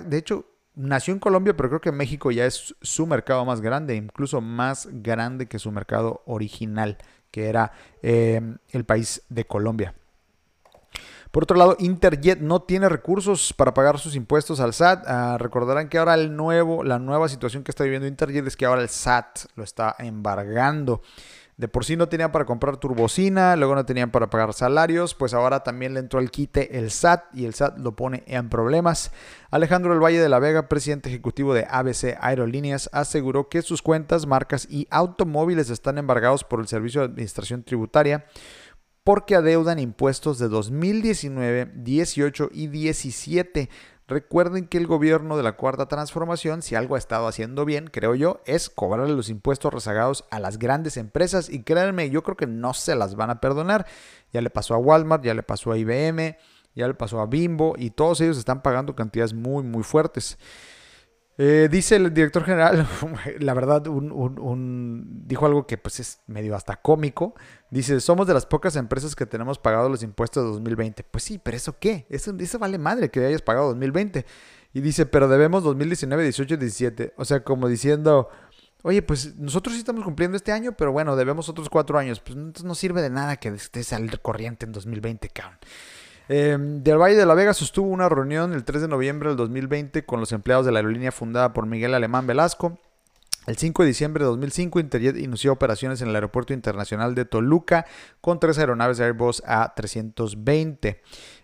de 0.00 0.18
hecho, 0.18 0.44
nació 0.80 1.14
en 1.14 1.20
Colombia, 1.20 1.56
pero 1.56 1.68
creo 1.68 1.80
que 1.80 1.92
México 1.92 2.30
ya 2.30 2.46
es 2.46 2.74
su 2.80 3.06
mercado 3.06 3.44
más 3.44 3.60
grande, 3.60 3.94
incluso 3.96 4.40
más 4.40 4.88
grande 4.90 5.46
que 5.46 5.58
su 5.58 5.70
mercado 5.70 6.22
original, 6.26 6.98
que 7.30 7.48
era 7.48 7.72
em, 8.02 8.58
el 8.70 8.84
país 8.84 9.22
de 9.28 9.44
Colombia. 9.44 9.94
Por 11.30 11.44
otro 11.44 11.56
lado, 11.56 11.76
Interjet 11.78 12.40
no 12.40 12.62
tiene 12.62 12.88
recursos 12.88 13.52
para 13.52 13.72
pagar 13.72 14.00
sus 14.00 14.16
impuestos 14.16 14.58
al 14.58 14.74
SAT. 14.74 15.04
Ah, 15.06 15.36
recordarán 15.38 15.88
que 15.88 15.98
ahora 15.98 16.14
el 16.14 16.34
nuevo, 16.34 16.82
la 16.82 16.98
nueva 16.98 17.28
situación 17.28 17.62
que 17.62 17.70
está 17.70 17.84
viviendo 17.84 18.08
Interjet 18.08 18.46
es 18.46 18.56
que 18.56 18.66
ahora 18.66 18.82
el 18.82 18.88
SAT 18.88 19.46
lo 19.54 19.62
está 19.62 19.94
embargando. 20.00 21.02
De 21.60 21.68
por 21.68 21.84
sí 21.84 21.94
no 21.94 22.08
tenían 22.08 22.32
para 22.32 22.46
comprar 22.46 22.78
turbocina, 22.78 23.54
luego 23.54 23.74
no 23.74 23.84
tenían 23.84 24.10
para 24.10 24.30
pagar 24.30 24.54
salarios, 24.54 25.14
pues 25.14 25.34
ahora 25.34 25.62
también 25.62 25.92
le 25.92 26.00
entró 26.00 26.18
al 26.18 26.30
quite 26.30 26.78
el 26.78 26.90
SAT 26.90 27.24
y 27.34 27.44
el 27.44 27.52
SAT 27.52 27.76
lo 27.76 27.94
pone 27.94 28.22
en 28.26 28.48
problemas. 28.48 29.12
Alejandro 29.50 29.92
del 29.92 30.02
Valle 30.02 30.22
de 30.22 30.30
la 30.30 30.38
Vega, 30.38 30.70
presidente 30.70 31.10
ejecutivo 31.10 31.52
de 31.52 31.66
ABC 31.68 32.16
Aerolíneas, 32.18 32.88
aseguró 32.94 33.50
que 33.50 33.60
sus 33.60 33.82
cuentas, 33.82 34.26
marcas 34.26 34.66
y 34.70 34.88
automóviles 34.90 35.68
están 35.68 35.98
embargados 35.98 36.44
por 36.44 36.60
el 36.60 36.66
Servicio 36.66 37.02
de 37.02 37.08
Administración 37.08 37.62
Tributaria 37.62 38.24
porque 39.04 39.34
adeudan 39.34 39.78
impuestos 39.78 40.38
de 40.38 40.48
2019, 40.48 41.72
18 41.74 42.48
y 42.52 42.68
17 42.68 43.68
Recuerden 44.10 44.66
que 44.66 44.76
el 44.76 44.88
gobierno 44.88 45.36
de 45.36 45.44
la 45.44 45.52
Cuarta 45.52 45.86
Transformación, 45.86 46.62
si 46.62 46.74
algo 46.74 46.96
ha 46.96 46.98
estado 46.98 47.28
haciendo 47.28 47.64
bien, 47.64 47.86
creo 47.86 48.16
yo, 48.16 48.40
es 48.44 48.68
cobrarle 48.68 49.14
los 49.14 49.28
impuestos 49.28 49.72
rezagados 49.72 50.24
a 50.32 50.40
las 50.40 50.58
grandes 50.58 50.96
empresas 50.96 51.48
y 51.48 51.62
créanme, 51.62 52.10
yo 52.10 52.24
creo 52.24 52.36
que 52.36 52.48
no 52.48 52.74
se 52.74 52.96
las 52.96 53.14
van 53.14 53.30
a 53.30 53.40
perdonar. 53.40 53.86
Ya 54.32 54.40
le 54.40 54.50
pasó 54.50 54.74
a 54.74 54.78
Walmart, 54.78 55.22
ya 55.22 55.32
le 55.32 55.44
pasó 55.44 55.70
a 55.70 55.78
IBM, 55.78 56.36
ya 56.74 56.88
le 56.88 56.94
pasó 56.94 57.20
a 57.20 57.26
Bimbo 57.26 57.74
y 57.78 57.90
todos 57.90 58.20
ellos 58.20 58.36
están 58.36 58.62
pagando 58.62 58.96
cantidades 58.96 59.32
muy, 59.32 59.62
muy 59.62 59.84
fuertes. 59.84 60.38
Eh, 61.42 61.70
dice 61.70 61.96
el 61.96 62.12
director 62.12 62.44
general, 62.44 62.86
la 63.38 63.54
verdad, 63.54 63.86
un, 63.86 65.24
dijo 65.26 65.46
algo 65.46 65.66
que 65.66 65.78
pues 65.78 65.98
es 65.98 66.20
medio 66.26 66.54
hasta 66.54 66.76
cómico. 66.76 67.34
Dice, 67.70 67.98
somos 68.00 68.26
de 68.26 68.34
las 68.34 68.44
pocas 68.44 68.76
empresas 68.76 69.16
que 69.16 69.24
tenemos 69.24 69.58
pagado 69.58 69.88
los 69.88 70.02
impuestos 70.02 70.44
de 70.44 70.50
2020. 70.50 71.02
Pues 71.04 71.24
sí, 71.24 71.40
pero 71.42 71.56
¿eso 71.56 71.78
qué? 71.78 72.04
Eso, 72.10 72.36
eso 72.38 72.58
vale 72.58 72.76
madre 72.76 73.10
que 73.10 73.24
hayas 73.24 73.40
pagado 73.40 73.68
2020. 73.68 74.26
Y 74.74 74.80
dice, 74.82 75.06
pero 75.06 75.28
debemos 75.28 75.64
2019, 75.64 76.24
18 76.24 76.54
y 76.54 76.56
17. 76.58 77.14
O 77.16 77.24
sea, 77.24 77.42
como 77.42 77.68
diciendo, 77.68 78.28
oye, 78.82 79.00
pues 79.00 79.34
nosotros 79.36 79.72
sí 79.72 79.78
estamos 79.78 80.04
cumpliendo 80.04 80.36
este 80.36 80.52
año, 80.52 80.72
pero 80.76 80.92
bueno, 80.92 81.16
debemos 81.16 81.48
otros 81.48 81.70
cuatro 81.70 81.98
años. 81.98 82.20
Pues 82.20 82.36
no 82.62 82.74
sirve 82.74 83.00
de 83.00 83.08
nada 83.08 83.36
que 83.36 83.48
estés 83.48 83.94
al 83.94 84.20
corriente 84.20 84.66
en 84.66 84.72
2020, 84.72 85.30
cabrón. 85.30 85.58
Em, 86.32 86.84
del 86.84 86.96
Valle 86.96 87.16
de 87.16 87.26
la 87.26 87.34
Vega 87.34 87.52
sostuvo 87.52 87.88
una 87.88 88.08
reunión 88.08 88.52
el 88.52 88.62
3 88.62 88.82
de 88.82 88.86
noviembre 88.86 89.30
del 89.30 89.36
2020 89.36 90.04
con 90.04 90.20
los 90.20 90.30
empleados 90.30 90.64
de 90.64 90.70
la 90.70 90.78
aerolínea 90.78 91.10
fundada 91.10 91.52
por 91.52 91.66
Miguel 91.66 91.92
Alemán 91.92 92.28
Velasco. 92.28 92.78
El 93.48 93.56
5 93.56 93.82
de 93.82 93.88
diciembre 93.88 94.22
de 94.22 94.30
2005, 94.30 94.78
Interjet 94.78 95.16
inició 95.16 95.52
operaciones 95.52 96.02
en 96.02 96.08
el 96.08 96.14
Aeropuerto 96.14 96.52
Internacional 96.52 97.16
de 97.16 97.24
Toluca 97.24 97.84
con 98.20 98.38
tres 98.38 98.60
aeronaves 98.60 99.00
Airbus 99.00 99.42
A320. 99.42 100.98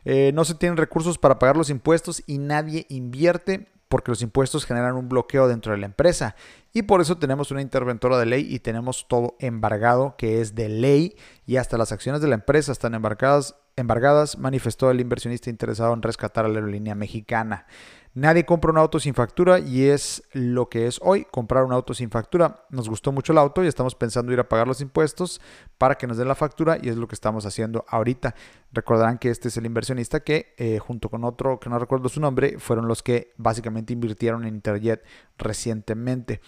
Eh, 0.05 0.31
no 0.33 0.45
se 0.45 0.55
tienen 0.55 0.77
recursos 0.77 1.19
para 1.19 1.41
pagar 1.41 1.57
los 1.57 1.69
impuestos 1.69 2.23
y 2.25 2.39
nadie 2.39 2.87
invierte 2.89 3.67
porque 3.89 4.13
los 4.13 4.23
impuestos 4.23 4.67
generan 4.67 4.95
un 4.95 5.09
bloqueo 5.09 5.49
dentro 5.49 5.73
de 5.73 5.79
la 5.79 5.87
empresa. 5.87 6.37
Y 6.73 6.83
por 6.83 7.01
eso 7.01 7.19
tenemos 7.19 7.51
una 7.51 7.61
interventora 7.61 8.19
de 8.19 8.27
ley 8.27 8.47
y 8.49 8.61
tenemos 8.61 9.09
todo 9.09 9.35
embargado 9.41 10.15
que 10.17 10.41
es 10.41 10.55
de 10.55 10.69
ley 10.69 11.17
y 11.45 11.57
hasta 11.57 11.77
las 11.77 11.91
acciones 11.91 12.21
de 12.21 12.29
la 12.29 12.37
empresa 12.37 12.71
están 12.71 12.95
embarcadas 12.95 13.57
embargadas, 13.77 14.39
manifestó 14.39 14.91
el 14.91 15.01
inversionista 15.01 15.51
interesado 15.51 15.93
en 15.93 16.03
rescatar 16.03 16.45
a 16.45 16.49
la 16.49 16.55
aerolínea 16.57 16.95
mexicana. 16.95 17.67
Nadie 18.17 18.47
compra 18.47 18.71
un 18.71 18.79
auto 18.79 18.99
sin 18.99 19.13
factura 19.13 19.59
y 19.59 19.89
es 19.89 20.23
lo 20.33 20.71
que 20.71 20.87
es 20.87 20.99
hoy, 21.03 21.27
comprar 21.31 21.65
un 21.65 21.73
auto 21.75 21.93
sin 21.93 22.09
factura. 22.09 22.65
Nos 22.71 22.89
gustó 22.89 23.13
mucho 23.13 23.33
el 23.33 23.39
auto 23.39 23.63
y 23.63 23.67
estamos 23.67 23.95
pensando 23.95 24.33
ir 24.33 24.41
a 24.41 24.49
pagar 24.49 24.67
los 24.67 24.81
impuestos 24.81 25.39
para 25.77 25.97
que 25.97 26.07
nos 26.07 26.17
den 26.17 26.27
la 26.27 26.35
factura 26.35 26.79
y 26.81 26.89
es 26.89 26.97
lo 26.97 27.09
que 27.09 27.15
estamos 27.15 27.45
haciendo 27.45 27.85
ahorita. 27.89 28.35
Recordarán 28.73 29.19
que 29.19 29.29
este 29.29 29.49
es 29.49 29.59
el 29.59 29.67
inversionista 29.67 30.21
que 30.21 30.55
eh, 30.57 30.79
junto 30.79 31.11
con 31.11 31.25
otro 31.25 31.61
que 31.61 31.69
no 31.69 31.79
recuerdo 31.79 32.09
su 32.09 32.19
nombre 32.19 32.59
fueron 32.59 32.89
los 32.89 33.03
que 33.03 33.35
básicamente 33.37 33.93
invirtieron 33.93 34.47
en 34.47 34.55
Interjet 34.55 35.05
recientemente. 35.37 36.41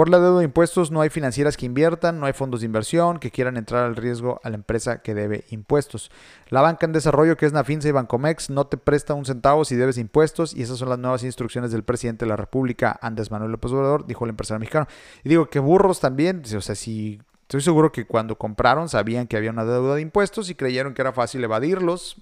Por 0.00 0.08
la 0.08 0.18
deuda 0.18 0.38
de 0.38 0.46
impuestos 0.46 0.90
no 0.90 1.02
hay 1.02 1.10
financieras 1.10 1.58
que 1.58 1.66
inviertan, 1.66 2.20
no 2.20 2.24
hay 2.24 2.32
fondos 2.32 2.60
de 2.60 2.64
inversión 2.64 3.18
que 3.18 3.30
quieran 3.30 3.58
entrar 3.58 3.84
al 3.84 3.96
riesgo 3.96 4.40
a 4.42 4.48
la 4.48 4.54
empresa 4.54 5.02
que 5.02 5.12
debe 5.12 5.44
impuestos. 5.50 6.10
La 6.48 6.62
banca 6.62 6.86
en 6.86 6.92
desarrollo 6.92 7.36
que 7.36 7.44
es 7.44 7.52
Nafinsa 7.52 7.86
y 7.86 7.92
Bancomex 7.92 8.48
no 8.48 8.66
te 8.66 8.78
presta 8.78 9.12
un 9.12 9.26
centavo 9.26 9.62
si 9.66 9.76
debes 9.76 9.98
impuestos 9.98 10.56
y 10.56 10.62
esas 10.62 10.78
son 10.78 10.88
las 10.88 10.98
nuevas 10.98 11.22
instrucciones 11.22 11.70
del 11.70 11.84
presidente 11.84 12.24
de 12.24 12.30
la 12.30 12.36
República, 12.36 12.98
Andrés 13.02 13.30
Manuel 13.30 13.52
López 13.52 13.72
Obrador, 13.72 14.06
dijo 14.06 14.24
el 14.24 14.30
empresario 14.30 14.60
mexicano. 14.60 14.86
Y 15.22 15.28
digo 15.28 15.50
que 15.50 15.58
burros 15.58 16.00
también, 16.00 16.44
o 16.56 16.60
sea, 16.62 16.74
si 16.74 17.20
estoy 17.42 17.60
seguro 17.60 17.92
que 17.92 18.06
cuando 18.06 18.38
compraron 18.38 18.88
sabían 18.88 19.26
que 19.26 19.36
había 19.36 19.50
una 19.50 19.66
deuda 19.66 19.96
de 19.96 20.00
impuestos 20.00 20.48
y 20.48 20.54
creyeron 20.54 20.94
que 20.94 21.02
era 21.02 21.12
fácil 21.12 21.44
evadirlos. 21.44 22.16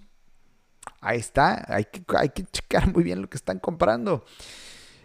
Ahí 1.01 1.21
está, 1.21 1.65
hay 1.69 1.85
que, 1.85 2.03
hay 2.17 2.31
que 2.31 2.43
checar 2.43 2.93
muy 2.93 3.05
bien 3.05 3.23
lo 3.23 3.31
que 3.31 3.37
están 3.37 3.61
comprando. 3.61 4.25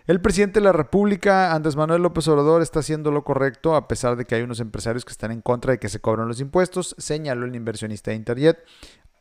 El 0.06 0.20
presidente 0.20 0.60
de 0.60 0.66
la 0.66 0.74
República, 0.74 1.54
Andrés 1.54 1.78
Manuel 1.78 2.02
López 2.02 2.28
Obrador, 2.28 2.62
está 2.62 2.80
haciendo 2.82 3.10
lo 3.10 3.24
correcto 3.24 3.74
a 3.74 3.88
pesar 3.88 4.18
de 4.18 4.26
que 4.26 4.36
hay 4.36 4.42
unos 4.42 4.60
empresarios 4.60 5.06
que 5.06 5.14
están 5.14 5.32
en 5.32 5.40
contra 5.40 5.72
de 5.72 5.80
que 5.80 5.88
se 5.88 6.02
cobren 6.02 6.28
los 6.28 6.42
impuestos, 6.42 6.94
señaló 6.98 7.46
el 7.46 7.56
inversionista 7.56 8.12
de 8.12 8.18
Interjet. 8.18 8.58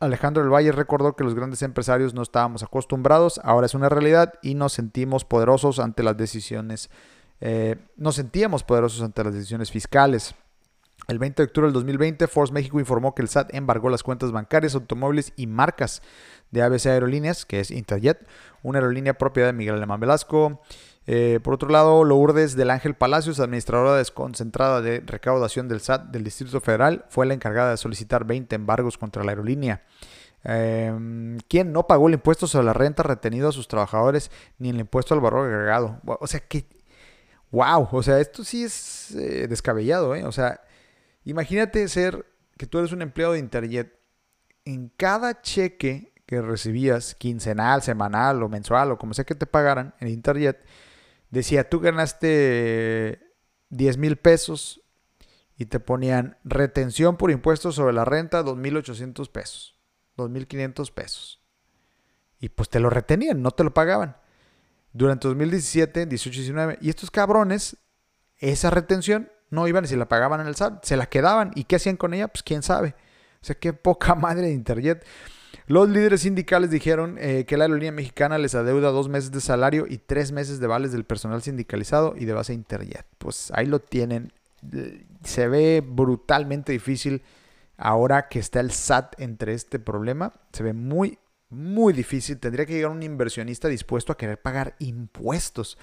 Alejandro 0.01 0.43
del 0.43 0.51
Valle 0.51 0.73
recordó 0.73 1.15
que 1.15 1.23
los 1.23 1.35
grandes 1.35 1.61
empresarios 1.61 2.13
no 2.13 2.21
estábamos 2.21 2.63
acostumbrados, 2.63 3.39
ahora 3.45 3.65
es 3.65 3.75
una 3.75 3.87
realidad 3.87 4.33
y 4.41 4.55
nos 4.55 4.73
sentimos 4.73 5.23
poderosos 5.23 5.79
ante 5.79 6.03
las 6.03 6.17
decisiones, 6.17 6.89
eh, 7.39 7.77
nos 7.95 8.15
sentíamos 8.15 8.65
poderosos 8.65 9.01
ante 9.03 9.23
las 9.23 9.33
decisiones 9.33 9.71
fiscales. 9.71 10.35
El 11.07 11.19
20 11.19 11.41
de 11.41 11.47
octubre 11.47 11.67
del 11.67 11.73
2020, 11.73 12.27
Force 12.27 12.53
México 12.53 12.79
informó 12.79 13.13
que 13.13 13.21
el 13.21 13.27
SAT 13.27 13.53
embargó 13.53 13.89
las 13.89 14.03
cuentas 14.03 14.31
bancarias, 14.31 14.75
automóviles 14.75 15.33
y 15.35 15.47
marcas 15.47 16.01
de 16.51 16.61
ABC 16.61 16.85
Aerolíneas, 16.87 17.45
que 17.45 17.59
es 17.59 17.71
Interjet, 17.71 18.25
una 18.61 18.79
aerolínea 18.79 19.15
propiedad 19.15 19.49
de 19.49 19.53
Miguel 19.53 19.75
Alemán 19.75 19.99
Velasco. 19.99 20.61
Eh, 21.05 21.41
por 21.43 21.55
otro 21.55 21.69
lado, 21.69 22.05
Lourdes 22.05 22.55
del 22.55 22.69
Ángel 22.69 22.95
Palacios, 22.95 23.39
administradora 23.39 23.97
desconcentrada 23.97 24.81
de 24.81 25.01
recaudación 25.05 25.67
del 25.67 25.81
SAT 25.81 26.11
del 26.11 26.23
Distrito 26.23 26.61
Federal, 26.61 27.05
fue 27.09 27.25
la 27.25 27.33
encargada 27.33 27.71
de 27.71 27.77
solicitar 27.77 28.23
20 28.25 28.55
embargos 28.55 28.97
contra 28.97 29.23
la 29.23 29.31
aerolínea. 29.31 29.81
Eh, 30.45 31.37
quien 31.47 31.71
no 31.71 31.87
pagó 31.87 32.07
el 32.07 32.15
impuesto 32.15 32.47
sobre 32.47 32.65
la 32.65 32.73
renta 32.73 33.03
retenido 33.03 33.47
a 33.47 33.53
sus 33.53 33.67
trabajadores 33.67 34.29
ni 34.59 34.69
el 34.69 34.79
impuesto 34.79 35.13
al 35.13 35.21
valor 35.21 35.47
agregado. 35.47 35.99
O 36.05 36.27
sea 36.27 36.39
que, 36.41 36.65
wow, 37.51 37.87
o 37.91 38.03
sea, 38.03 38.19
esto 38.19 38.43
sí 38.43 38.63
es 38.63 39.11
eh, 39.15 39.47
descabellado, 39.47 40.15
¿eh? 40.15 40.25
O 40.25 40.31
sea, 40.31 40.61
imagínate 41.23 41.87
ser 41.87 42.25
que 42.57 42.67
tú 42.67 42.79
eres 42.79 42.91
un 42.91 43.01
empleado 43.01 43.33
de 43.33 43.39
Interjet. 43.39 43.99
En 44.65 44.89
cada 44.89 45.41
cheque 45.41 46.13
que 46.25 46.41
recibías, 46.41 47.15
quincenal, 47.15 47.81
semanal 47.81 48.41
o 48.43 48.49
mensual 48.49 48.91
o 48.91 48.97
como 48.97 49.13
sea 49.13 49.25
que 49.25 49.35
te 49.35 49.45
pagaran 49.45 49.93
en 49.99 50.07
Interjet, 50.07 50.63
decía, 51.29 51.69
tú 51.69 51.79
ganaste 51.79 53.19
10 53.69 53.97
mil 53.97 54.17
pesos 54.17 54.81
y 55.57 55.65
te 55.65 55.79
ponían 55.79 56.37
retención 56.43 57.17
por 57.17 57.31
impuestos 57.31 57.75
sobre 57.75 57.93
la 57.93 58.05
renta 58.05 58.43
2.800 58.43 59.29
pesos, 59.29 59.79
2.500 60.17 60.93
pesos. 60.93 61.41
Y 62.39 62.49
pues 62.49 62.69
te 62.69 62.79
lo 62.79 62.89
retenían, 62.89 63.41
no 63.41 63.51
te 63.51 63.63
lo 63.63 63.73
pagaban. 63.73 64.17
Durante 64.91 65.27
2017, 65.27 66.05
18 66.05 66.39
y 66.39 66.43
19. 66.43 66.77
Y 66.81 66.89
estos 66.89 67.09
cabrones, 67.09 67.77
esa 68.37 68.69
retención 68.69 69.31
no 69.53 69.67
iban 69.67 69.85
y 69.85 69.87
se 69.87 69.97
la 69.97 70.07
pagaban 70.07 70.41
en 70.41 70.47
el 70.47 70.55
SAT, 70.55 70.83
se 70.83 70.97
la 70.97 71.05
quedaban. 71.05 71.51
¿Y 71.55 71.65
qué 71.65 71.77
hacían 71.77 71.95
con 71.95 72.13
ella? 72.13 72.27
Pues 72.27 72.43
quién 72.43 72.63
sabe. 72.63 72.95
O 73.41 73.45
sea, 73.45 73.55
qué 73.55 73.73
poca 73.73 74.15
madre 74.15 74.47
de 74.47 74.53
Interjet. 74.53 75.05
Los 75.67 75.87
líderes 75.87 76.21
sindicales 76.21 76.71
dijeron 76.71 77.17
eh, 77.19 77.45
que 77.47 77.55
la 77.55 77.65
aerolínea 77.65 77.91
mexicana 77.91 78.37
les 78.37 78.55
adeuda 78.55 78.89
dos 78.89 79.07
meses 79.07 79.31
de 79.31 79.39
salario 79.39 79.85
y 79.87 79.97
tres 79.97 80.31
meses 80.31 80.59
de 80.59 80.67
vales 80.67 80.91
del 80.91 81.05
personal 81.05 81.41
sindicalizado 81.41 82.15
y 82.17 82.25
de 82.25 82.33
base 82.33 82.53
Interjet. 82.53 83.05
Pues 83.17 83.51
ahí 83.55 83.65
lo 83.65 83.79
tienen. 83.79 84.33
Se 85.23 85.47
ve 85.47 85.83
brutalmente 85.85 86.71
difícil 86.71 87.21
ahora 87.77 88.27
que 88.27 88.39
está 88.39 88.59
el 88.59 88.71
SAT 88.71 89.19
entre 89.19 89.53
este 89.53 89.79
problema. 89.79 90.33
Se 90.51 90.63
ve 90.63 90.73
muy, 90.73 91.19
muy 91.49 91.93
difícil. 91.93 92.39
Tendría 92.39 92.65
que 92.65 92.73
llegar 92.73 92.91
un 92.91 93.03
inversionista 93.03 93.67
dispuesto 93.67 94.11
a 94.11 94.17
querer 94.17 94.41
pagar 94.41 94.75
impuestos. 94.79 95.77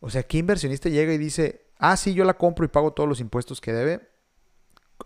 O 0.00 0.10
sea, 0.10 0.22
¿qué 0.22 0.38
inversionista 0.38 0.88
llega 0.88 1.12
y 1.12 1.18
dice, 1.18 1.67
ah, 1.78 1.96
sí, 1.96 2.14
yo 2.14 2.24
la 2.24 2.34
compro 2.34 2.64
y 2.64 2.68
pago 2.68 2.92
todos 2.92 3.08
los 3.08 3.20
impuestos 3.20 3.60
que 3.60 3.72
debe? 3.72 4.08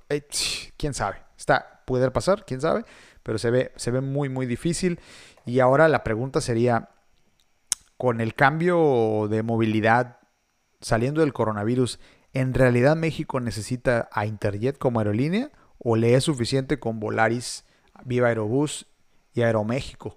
Eh, 0.08 0.26
¿Quién 0.76 0.94
sabe? 0.94 1.16
Está, 1.36 1.82
puede 1.86 2.10
pasar, 2.10 2.44
quién 2.44 2.60
sabe 2.60 2.84
pero 3.22 3.38
se 3.38 3.50
ve, 3.50 3.72
se 3.76 3.90
ve 3.90 4.00
muy, 4.00 4.28
muy 4.28 4.46
difícil. 4.46 5.00
Y 5.46 5.60
ahora 5.60 5.88
la 5.88 6.04
pregunta 6.04 6.40
sería, 6.40 6.90
con 7.96 8.20
el 8.20 8.34
cambio 8.34 9.28
de 9.30 9.42
movilidad 9.42 10.18
saliendo 10.80 11.20
del 11.20 11.32
coronavirus, 11.32 12.00
¿en 12.32 12.54
realidad 12.54 12.96
México 12.96 13.40
necesita 13.40 14.08
a 14.12 14.26
Interjet 14.26 14.78
como 14.78 14.98
aerolínea 14.98 15.50
o 15.78 15.96
le 15.96 16.14
es 16.14 16.24
suficiente 16.24 16.78
con 16.78 17.00
Volaris, 17.00 17.64
Viva 18.04 18.28
Aerobús 18.28 18.86
y 19.34 19.42
Aeroméxico? 19.42 20.16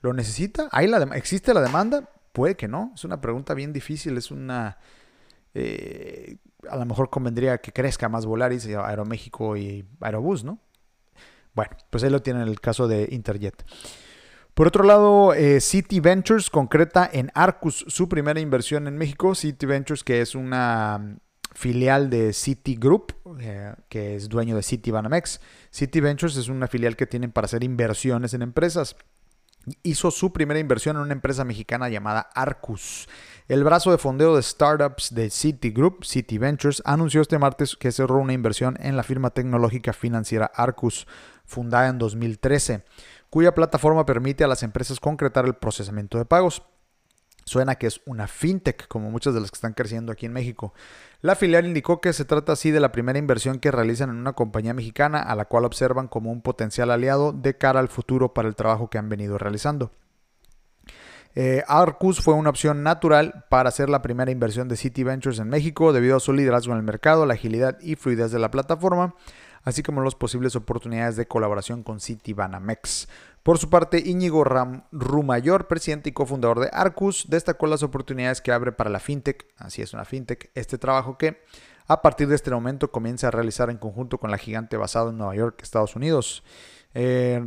¿Lo 0.00 0.12
necesita? 0.12 0.68
¿Hay 0.70 0.86
la 0.86 0.98
¿Existe 1.14 1.54
la 1.54 1.62
demanda? 1.62 2.08
Puede 2.32 2.56
que 2.56 2.68
no. 2.68 2.92
Es 2.94 3.04
una 3.04 3.20
pregunta 3.20 3.54
bien 3.54 3.72
difícil. 3.72 4.16
Es 4.18 4.30
una... 4.30 4.78
Eh, 5.54 6.36
a 6.68 6.76
lo 6.76 6.84
mejor 6.84 7.10
convendría 7.10 7.58
que 7.58 7.72
crezca 7.72 8.08
más 8.08 8.26
Volaris, 8.26 8.66
Aeroméxico 8.66 9.56
y 9.56 9.84
Aerobús, 10.00 10.44
¿no? 10.44 10.58
Bueno, 11.54 11.76
pues 11.90 12.02
ahí 12.02 12.10
lo 12.10 12.22
tienen 12.22 12.42
el 12.42 12.60
caso 12.60 12.88
de 12.88 13.08
Interjet. 13.10 13.64
Por 14.54 14.68
otro 14.68 14.84
lado, 14.84 15.34
eh, 15.34 15.60
City 15.60 15.98
Ventures 16.00 16.48
concreta 16.48 17.08
en 17.12 17.30
Arcus 17.34 17.84
su 17.88 18.08
primera 18.08 18.38
inversión 18.38 18.86
en 18.86 18.96
México. 18.96 19.34
City 19.34 19.66
Ventures, 19.66 20.04
que 20.04 20.20
es 20.20 20.36
una 20.36 20.98
mm, 20.98 21.16
filial 21.54 22.08
de 22.08 22.32
City 22.32 22.76
Group, 22.76 23.14
eh, 23.40 23.74
que 23.88 24.14
es 24.14 24.28
dueño 24.28 24.54
de 24.54 24.62
City 24.62 24.92
Banamex. 24.92 25.40
City 25.70 26.00
Ventures 26.00 26.36
es 26.36 26.48
una 26.48 26.68
filial 26.68 26.96
que 26.96 27.06
tienen 27.06 27.32
para 27.32 27.46
hacer 27.46 27.64
inversiones 27.64 28.32
en 28.34 28.42
empresas. 28.42 28.96
Hizo 29.82 30.10
su 30.10 30.32
primera 30.32 30.60
inversión 30.60 30.96
en 30.96 31.02
una 31.02 31.12
empresa 31.12 31.44
mexicana 31.44 31.88
llamada 31.88 32.28
Arcus. 32.34 33.08
El 33.48 33.64
brazo 33.64 33.90
de 33.90 33.98
fondeo 33.98 34.36
de 34.36 34.42
startups 34.42 35.14
de 35.14 35.30
City 35.30 35.70
Group, 35.70 36.04
City 36.04 36.38
Ventures, 36.38 36.82
anunció 36.84 37.20
este 37.20 37.38
martes 37.38 37.76
que 37.76 37.92
cerró 37.92 38.16
una 38.16 38.32
inversión 38.32 38.76
en 38.80 38.96
la 38.96 39.02
firma 39.02 39.30
tecnológica 39.30 39.92
financiera 39.92 40.50
Arcus 40.54 41.06
fundada 41.44 41.88
en 41.88 41.98
2013. 41.98 42.84
cuya 43.30 43.54
plataforma 43.54 44.06
permite 44.06 44.44
a 44.44 44.46
las 44.46 44.62
empresas 44.62 45.00
concretar 45.00 45.44
el 45.44 45.54
procesamiento 45.54 46.18
de 46.18 46.24
pagos. 46.24 46.62
Suena 47.44 47.76
que 47.76 47.86
es 47.86 48.00
una 48.06 48.26
fintech, 48.26 48.88
como 48.88 49.10
muchas 49.10 49.34
de 49.34 49.40
las 49.40 49.50
que 49.50 49.56
están 49.56 49.74
creciendo 49.74 50.12
aquí 50.12 50.26
en 50.26 50.32
México. 50.32 50.74
La 51.20 51.36
filial 51.36 51.66
indicó 51.66 52.00
que 52.00 52.12
se 52.12 52.24
trata 52.24 52.52
así 52.52 52.70
de 52.70 52.80
la 52.80 52.92
primera 52.92 53.18
inversión 53.18 53.58
que 53.58 53.70
realizan 53.70 54.10
en 54.10 54.16
una 54.16 54.32
compañía 54.32 54.74
mexicana, 54.74 55.20
a 55.20 55.34
la 55.34 55.44
cual 55.44 55.64
observan 55.64 56.08
como 56.08 56.30
un 56.30 56.42
potencial 56.42 56.90
aliado 56.90 57.32
de 57.32 57.56
cara 57.56 57.80
al 57.80 57.88
futuro 57.88 58.34
para 58.34 58.48
el 58.48 58.56
trabajo 58.56 58.90
que 58.90 58.98
han 58.98 59.08
venido 59.08 59.38
realizando. 59.38 59.90
Eh, 61.36 61.64
Arcus 61.66 62.20
fue 62.20 62.34
una 62.34 62.50
opción 62.50 62.82
natural 62.82 63.44
para 63.48 63.68
hacer 63.68 63.88
la 63.88 64.02
primera 64.02 64.30
inversión 64.30 64.68
de 64.68 64.76
City 64.76 65.02
Ventures 65.02 65.40
en 65.40 65.48
México 65.48 65.92
debido 65.92 66.16
a 66.16 66.20
su 66.20 66.32
liderazgo 66.32 66.72
en 66.72 66.78
el 66.78 66.84
mercado, 66.84 67.26
la 67.26 67.34
agilidad 67.34 67.78
y 67.80 67.96
fluidez 67.96 68.30
de 68.30 68.38
la 68.38 68.52
plataforma, 68.52 69.14
así 69.64 69.82
como 69.82 70.02
las 70.02 70.14
posibles 70.14 70.54
oportunidades 70.56 71.16
de 71.16 71.26
colaboración 71.26 71.82
con 71.82 72.00
City 72.00 72.32
Banamex. 72.32 73.08
Por 73.42 73.58
su 73.58 73.68
parte, 73.68 74.02
Íñigo 74.04 74.44
Rumayor, 74.92 75.66
presidente 75.66 76.10
y 76.10 76.12
cofundador 76.12 76.60
de 76.60 76.70
Arcus, 76.72 77.26
destacó 77.28 77.66
las 77.66 77.82
oportunidades 77.82 78.40
que 78.40 78.52
abre 78.52 78.72
para 78.72 78.90
la 78.90 79.00
fintech, 79.00 79.46
así 79.58 79.82
es 79.82 79.92
una 79.92 80.04
fintech, 80.04 80.50
este 80.54 80.78
trabajo 80.78 81.18
que 81.18 81.42
a 81.86 82.00
partir 82.00 82.28
de 82.28 82.36
este 82.36 82.50
momento 82.50 82.90
comienza 82.90 83.28
a 83.28 83.30
realizar 83.30 83.68
en 83.68 83.76
conjunto 83.76 84.18
con 84.18 84.30
la 84.30 84.38
gigante 84.38 84.76
basado 84.76 85.10
en 85.10 85.18
Nueva 85.18 85.34
York, 85.34 85.60
Estados 85.62 85.96
Unidos. 85.96 86.42
Eh, 86.94 87.42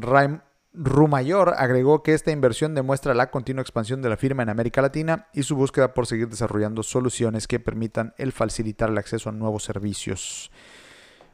Rumayor 0.74 1.56
agregó 1.58 2.04
que 2.04 2.14
esta 2.14 2.30
inversión 2.30 2.76
demuestra 2.76 3.16
la 3.16 3.32
continua 3.32 3.62
expansión 3.62 4.04
de 4.04 4.10
la 4.10 4.18
firma 4.18 4.44
en 4.44 4.50
América 4.50 4.84
Latina 4.84 5.28
y 5.34 5.42
su 5.42 5.56
búsqueda 5.56 5.96
por 5.96 6.06
seguir 6.06 6.30
desarrollando 6.30 6.84
soluciones 6.84 7.48
que 7.48 7.60
permitan 7.60 8.14
el 8.18 8.32
facilitar 8.32 8.90
el 8.90 8.98
acceso 9.00 9.30
a 9.30 9.32
nuevos 9.32 9.64
servicios. 9.64 10.52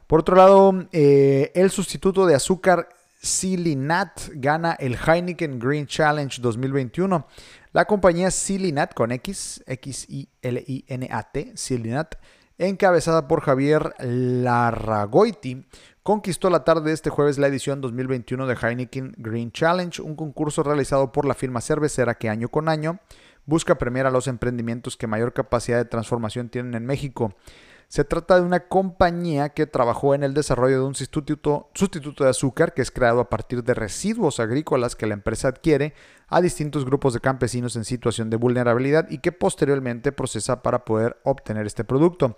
Por 0.06 0.20
otro 0.20 0.36
lado, 0.36 0.86
eh, 0.92 1.50
el 1.54 1.70
sustituto 1.70 2.26
de 2.26 2.34
azúcar 2.34 2.88
Silinat 3.20 4.20
gana 4.34 4.74
el 4.74 4.96
Heineken 4.96 5.58
Green 5.58 5.86
Challenge 5.86 6.40
2021. 6.42 7.26
La 7.72 7.86
compañía 7.86 8.30
Silinat 8.30 8.92
con 8.92 9.12
X, 9.12 9.64
X-I-L-I-N-A-T, 9.66 11.52
Silinat, 11.54 12.16
encabezada 12.58 13.26
por 13.26 13.40
Javier 13.40 13.94
Larragoiti, 13.98 15.66
conquistó 16.02 16.50
la 16.50 16.64
tarde 16.64 16.90
de 16.90 16.92
este 16.92 17.08
jueves 17.08 17.38
la 17.38 17.46
edición 17.46 17.80
2021 17.80 18.46
de 18.46 18.56
Heineken 18.60 19.14
Green 19.16 19.52
Challenge, 19.52 20.02
un 20.02 20.16
concurso 20.16 20.62
realizado 20.62 21.10
por 21.10 21.24
la 21.24 21.34
firma 21.34 21.62
cervecera 21.62 22.14
que 22.14 22.28
año 22.28 22.50
con 22.50 22.68
año 22.68 23.00
busca 23.46 23.76
premiar 23.78 24.06
a 24.06 24.10
los 24.10 24.26
emprendimientos 24.26 24.96
que 24.96 25.06
mayor 25.06 25.32
capacidad 25.32 25.78
de 25.78 25.84
transformación 25.86 26.50
tienen 26.50 26.74
en 26.74 26.84
México. 26.86 27.34
Se 27.88 28.04
trata 28.04 28.36
de 28.36 28.42
una 28.42 28.68
compañía 28.68 29.50
que 29.50 29.66
trabajó 29.66 30.14
en 30.14 30.24
el 30.24 30.34
desarrollo 30.34 30.78
de 30.78 30.84
un 30.84 30.94
sustituto, 30.94 31.70
de 32.18 32.28
azúcar 32.28 32.74
que 32.74 32.82
es 32.82 32.90
creado 32.90 33.20
a 33.20 33.28
partir 33.28 33.62
de 33.62 33.74
residuos 33.74 34.40
agrícolas 34.40 34.96
que 34.96 35.06
la 35.06 35.14
empresa 35.14 35.48
adquiere 35.48 35.94
a 36.28 36.40
distintos 36.40 36.84
grupos 36.84 37.14
de 37.14 37.20
campesinos 37.20 37.76
en 37.76 37.84
situación 37.84 38.30
de 38.30 38.36
vulnerabilidad 38.36 39.08
y 39.10 39.18
que 39.18 39.32
posteriormente 39.32 40.12
procesa 40.12 40.62
para 40.62 40.84
poder 40.84 41.20
obtener 41.24 41.66
este 41.66 41.84
producto. 41.84 42.36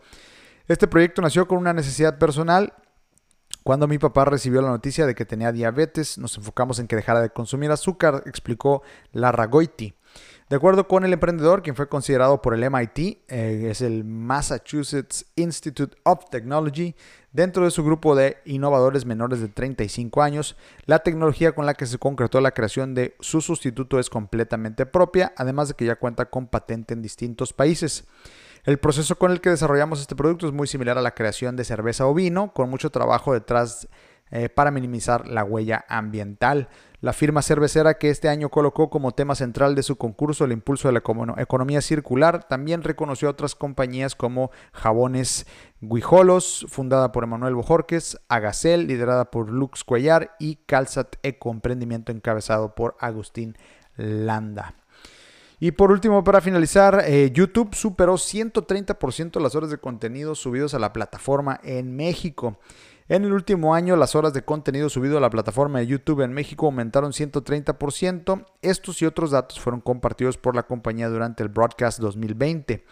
Este 0.69 0.89
proyecto 0.89 1.23
nació 1.23 1.47
con 1.47 1.59
una 1.59 1.73
necesidad 1.73 2.19
personal 2.19 2.73
cuando 3.67 3.89
mi 3.89 3.99
papá 3.99 4.25
recibió 4.25 4.63
la 4.63 4.69
noticia 4.69 5.07
de 5.07 5.17
que 5.17 5.25
tenía 5.25 5.51
diabetes, 5.51 6.19
nos 6.19 6.37
enfocamos 6.37 6.79
en 6.79 6.87
que 6.87 6.95
dejara 6.95 7.21
de 7.21 7.31
consumir 7.31 7.73
azúcar, 7.73 8.23
explicó 8.27 8.83
Larragoiti. 9.11 9.93
De 10.49 10.55
acuerdo 10.55 10.87
con 10.87 11.05
el 11.05 11.13
emprendedor, 11.13 11.61
quien 11.61 11.75
fue 11.75 11.89
considerado 11.89 12.41
por 12.41 12.55
el 12.55 12.63
MIT, 12.71 13.25
eh, 13.27 13.67
es 13.69 13.81
el 13.81 14.05
Massachusetts 14.05 15.27
Institute 15.35 15.97
of 16.05 16.31
Technology, 16.31 16.95
dentro 17.33 17.65
de 17.65 17.73
su 17.73 17.83
grupo 17.83 18.15
de 18.15 18.37
innovadores 18.45 19.07
menores 19.07 19.41
de 19.41 19.49
35 19.49 20.23
años, 20.23 20.57
la 20.85 21.01
tecnología 21.01 21.51
con 21.53 21.67
la 21.67 21.75
que 21.75 21.87
se 21.87 21.99
concretó 21.99 22.41
la 22.41 22.53
creación 22.53 22.95
de 22.95 23.17
su 23.19 23.41
sustituto 23.41 23.99
es 23.99 24.09
completamente 24.09 24.87
propia, 24.87 25.33
además 25.37 25.67
de 25.67 25.75
que 25.75 25.85
ya 25.85 25.97
cuenta 25.97 26.27
con 26.27 26.47
patente 26.47 26.95
en 26.95 27.03
distintos 27.03 27.53
países. 27.53 28.05
El 28.63 28.79
proceso 28.79 29.17
con 29.17 29.33
el 29.33 29.41
que 29.41 29.51
desarrollamos 29.51 30.01
este 30.01 30.15
producto 30.15 30.47
es 30.47 30.53
muy 30.53 30.69
similar 30.69 30.97
a 30.97 31.03
la 31.03 31.15
creación 31.15 31.57
de 31.57 31.65
cerveza 31.65 32.07
o 32.07 32.15
vino, 32.15 32.53
con 32.53 32.71
mucho 32.71 32.91
trabajo 32.91 33.33
detrás 33.33 33.89
eh, 34.31 34.49
para 34.49 34.71
minimizar 34.71 35.29
la 35.29 35.45
huella 35.45 35.85
ambiental. 35.89 36.69
La 37.01 37.13
firma 37.13 37.43
cervecera 37.43 37.99
que 37.99 38.11
este 38.11 38.29
año 38.29 38.49
colocó 38.49 38.91
como 38.91 39.13
tema 39.13 39.35
central 39.35 39.75
de 39.75 39.83
su 39.83 39.97
concurso 39.97 40.45
el 40.45 40.53
impulso 40.53 40.89
de 40.89 40.93
la 40.93 41.03
economía 41.37 41.81
circular, 41.81 42.49
también 42.49 42.83
reconoció 42.83 43.29
a 43.29 43.33
otras 43.33 43.55
compañías 43.55 44.17
como 44.17 44.51
Jabones 44.73 45.47
Guijolos, 45.81 46.67
fundada 46.69 47.13
por 47.13 47.25
Emanuel 47.25 47.55
Bojorques, 47.55 48.19
Agacel, 48.29 48.87
liderada 48.87 49.31
por 49.31 49.51
Lux 49.51 49.85
Cuellar, 49.85 50.33
y 50.41 50.57
Calzat 50.67 51.17
Eco, 51.23 51.51
emprendimiento 51.51 52.11
encabezado 52.11 52.75
por 52.75 52.97
Agustín 52.99 53.57
Landa. 53.97 54.75
Y 55.59 55.71
por 55.71 55.91
último, 55.91 56.23
para 56.23 56.41
finalizar, 56.41 57.05
eh, 57.07 57.31
YouTube 57.33 57.75
superó 57.75 58.19
130% 58.19 59.41
las 59.41 59.55
horas 59.55 59.71
de 59.71 59.79
contenido 59.79 60.35
subidos 60.35 60.75
a 60.75 60.79
la 60.79 60.93
plataforma 60.93 61.61
en 61.63 61.97
México. 61.97 62.59
En 63.09 63.25
el 63.25 63.33
último 63.33 63.73
año, 63.73 63.95
las 63.95 64.17
horas 64.17 64.33
de 64.33 64.43
contenido 64.43 64.89
subido 64.89 65.17
a 65.17 65.21
la 65.21 65.31
plataforma 65.31 65.79
de 65.79 65.87
YouTube 65.87 66.23
en 66.23 66.33
México 66.33 66.67
aumentaron 66.67 67.13
130%. 67.13 68.45
Estos 68.63 69.01
y 69.01 69.07
otros 69.07 69.31
datos 69.31 69.61
fueron 69.61 69.81
compartidos 69.81 70.39
por 70.39 70.57
la 70.57 70.65
compañía 70.65 71.09
durante 71.09 71.45
el 71.45 71.49
Broadcast 71.49 72.01
2020. 72.01 72.85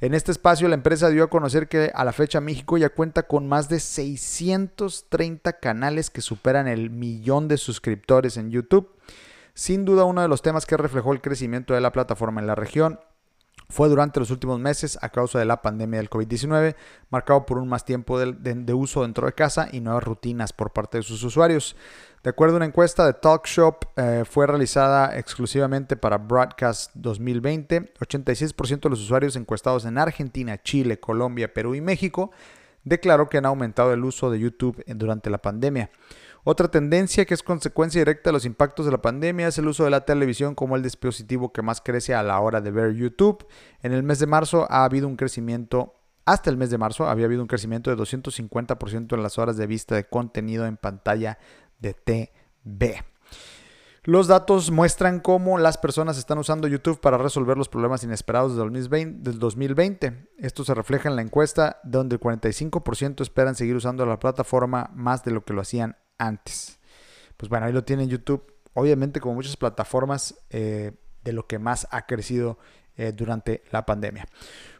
En 0.00 0.12
este 0.12 0.32
espacio, 0.32 0.68
la 0.68 0.74
empresa 0.74 1.08
dio 1.08 1.24
a 1.24 1.30
conocer 1.30 1.68
que 1.68 1.90
a 1.94 2.04
la 2.04 2.12
fecha 2.12 2.42
México 2.42 2.76
ya 2.76 2.90
cuenta 2.90 3.22
con 3.22 3.48
más 3.48 3.70
de 3.70 3.80
630 3.80 5.54
canales 5.60 6.10
que 6.10 6.20
superan 6.20 6.68
el 6.68 6.90
millón 6.90 7.48
de 7.48 7.56
suscriptores 7.56 8.36
en 8.36 8.50
YouTube. 8.50 8.90
Sin 9.54 9.86
duda 9.86 10.04
uno 10.04 10.20
de 10.20 10.28
los 10.28 10.42
temas 10.42 10.66
que 10.66 10.76
reflejó 10.76 11.14
el 11.14 11.22
crecimiento 11.22 11.72
de 11.72 11.80
la 11.80 11.92
plataforma 11.92 12.42
en 12.42 12.48
la 12.48 12.54
región 12.54 12.98
fue 13.68 13.88
durante 13.88 14.20
los 14.20 14.30
últimos 14.30 14.60
meses 14.60 14.98
a 15.00 15.08
causa 15.08 15.38
de 15.38 15.44
la 15.44 15.62
pandemia 15.62 15.98
del 15.98 16.10
COVID-19, 16.10 16.76
marcado 17.10 17.46
por 17.46 17.58
un 17.58 17.68
más 17.68 17.84
tiempo 17.84 18.18
de, 18.18 18.74
uso 18.74 19.02
dentro 19.02 19.26
de 19.26 19.32
casa 19.32 19.68
y 19.72 19.80
nuevas 19.80 20.04
rutinas 20.04 20.52
por 20.52 20.72
parte 20.72 20.98
de 20.98 21.02
sus 21.02 21.22
usuarios. 21.22 21.76
De 22.22 22.30
acuerdo 22.30 22.54
a 22.54 22.56
una 22.56 22.66
encuesta 22.66 23.04
de 23.06 23.12
TalkShop, 23.14 23.84
eh, 23.96 24.24
fue 24.28 24.46
realizada 24.46 25.18
exclusivamente 25.18 25.96
para 25.96 26.18
Broadcast 26.18 26.90
2020, 26.94 27.92
86% 28.00 28.80
de 28.80 28.90
los 28.90 29.00
usuarios 29.00 29.36
encuestados 29.36 29.84
en 29.84 29.98
Argentina, 29.98 30.62
Chile, 30.62 31.00
Colombia, 31.00 31.52
Perú 31.52 31.74
y 31.74 31.80
México 31.80 32.30
declaró 32.84 33.28
que 33.28 33.38
han 33.38 33.46
aumentado 33.46 33.92
el 33.92 34.04
uso 34.04 34.30
de 34.30 34.38
YouTube 34.38 34.82
durante 34.86 35.30
la 35.30 35.38
pandemia. 35.38 35.90
Otra 36.46 36.68
tendencia 36.68 37.24
que 37.24 37.32
es 37.32 37.42
consecuencia 37.42 38.02
directa 38.02 38.28
de 38.28 38.34
los 38.34 38.44
impactos 38.44 38.84
de 38.84 38.92
la 38.92 39.00
pandemia 39.00 39.48
es 39.48 39.56
el 39.56 39.66
uso 39.66 39.84
de 39.84 39.90
la 39.90 40.04
televisión 40.04 40.54
como 40.54 40.76
el 40.76 40.82
dispositivo 40.82 41.54
que 41.54 41.62
más 41.62 41.80
crece 41.80 42.14
a 42.14 42.22
la 42.22 42.38
hora 42.38 42.60
de 42.60 42.70
ver 42.70 42.92
YouTube. 42.92 43.46
En 43.82 43.92
el 43.92 44.02
mes 44.02 44.18
de 44.18 44.26
marzo 44.26 44.66
ha 44.70 44.84
habido 44.84 45.08
un 45.08 45.16
crecimiento, 45.16 45.94
hasta 46.26 46.50
el 46.50 46.58
mes 46.58 46.68
de 46.68 46.76
marzo 46.76 47.08
había 47.08 47.24
habido 47.24 47.40
un 47.40 47.48
crecimiento 47.48 47.88
de 47.88 47.96
250% 47.96 49.14
en 49.14 49.22
las 49.22 49.38
horas 49.38 49.56
de 49.56 49.66
vista 49.66 49.94
de 49.94 50.04
contenido 50.04 50.66
en 50.66 50.76
pantalla 50.76 51.38
de 51.78 51.94
TV. 51.94 53.02
Los 54.02 54.26
datos 54.26 54.70
muestran 54.70 55.20
cómo 55.20 55.56
las 55.56 55.78
personas 55.78 56.18
están 56.18 56.36
usando 56.36 56.68
YouTube 56.68 57.00
para 57.00 57.16
resolver 57.16 57.56
los 57.56 57.70
problemas 57.70 58.04
inesperados 58.04 58.54
del 58.54 59.38
2020. 59.38 60.28
Esto 60.36 60.62
se 60.62 60.74
refleja 60.74 61.08
en 61.08 61.16
la 61.16 61.22
encuesta 61.22 61.80
donde 61.84 62.16
el 62.16 62.20
45% 62.20 63.22
esperan 63.22 63.54
seguir 63.54 63.76
usando 63.76 64.04
la 64.04 64.18
plataforma 64.18 64.90
más 64.92 65.24
de 65.24 65.30
lo 65.30 65.42
que 65.46 65.54
lo 65.54 65.62
hacían 65.62 65.96
antes. 66.18 66.78
Pues 67.36 67.48
bueno, 67.48 67.66
ahí 67.66 67.72
lo 67.72 67.84
tienen 67.84 68.08
YouTube. 68.08 68.52
Obviamente, 68.74 69.20
como 69.20 69.34
muchas 69.34 69.56
plataformas, 69.56 70.34
eh, 70.50 70.92
de 71.24 71.32
lo 71.32 71.46
que 71.46 71.58
más 71.58 71.88
ha 71.90 72.06
crecido 72.06 72.58
eh, 72.96 73.12
durante 73.12 73.64
la 73.72 73.84
pandemia. 73.84 74.26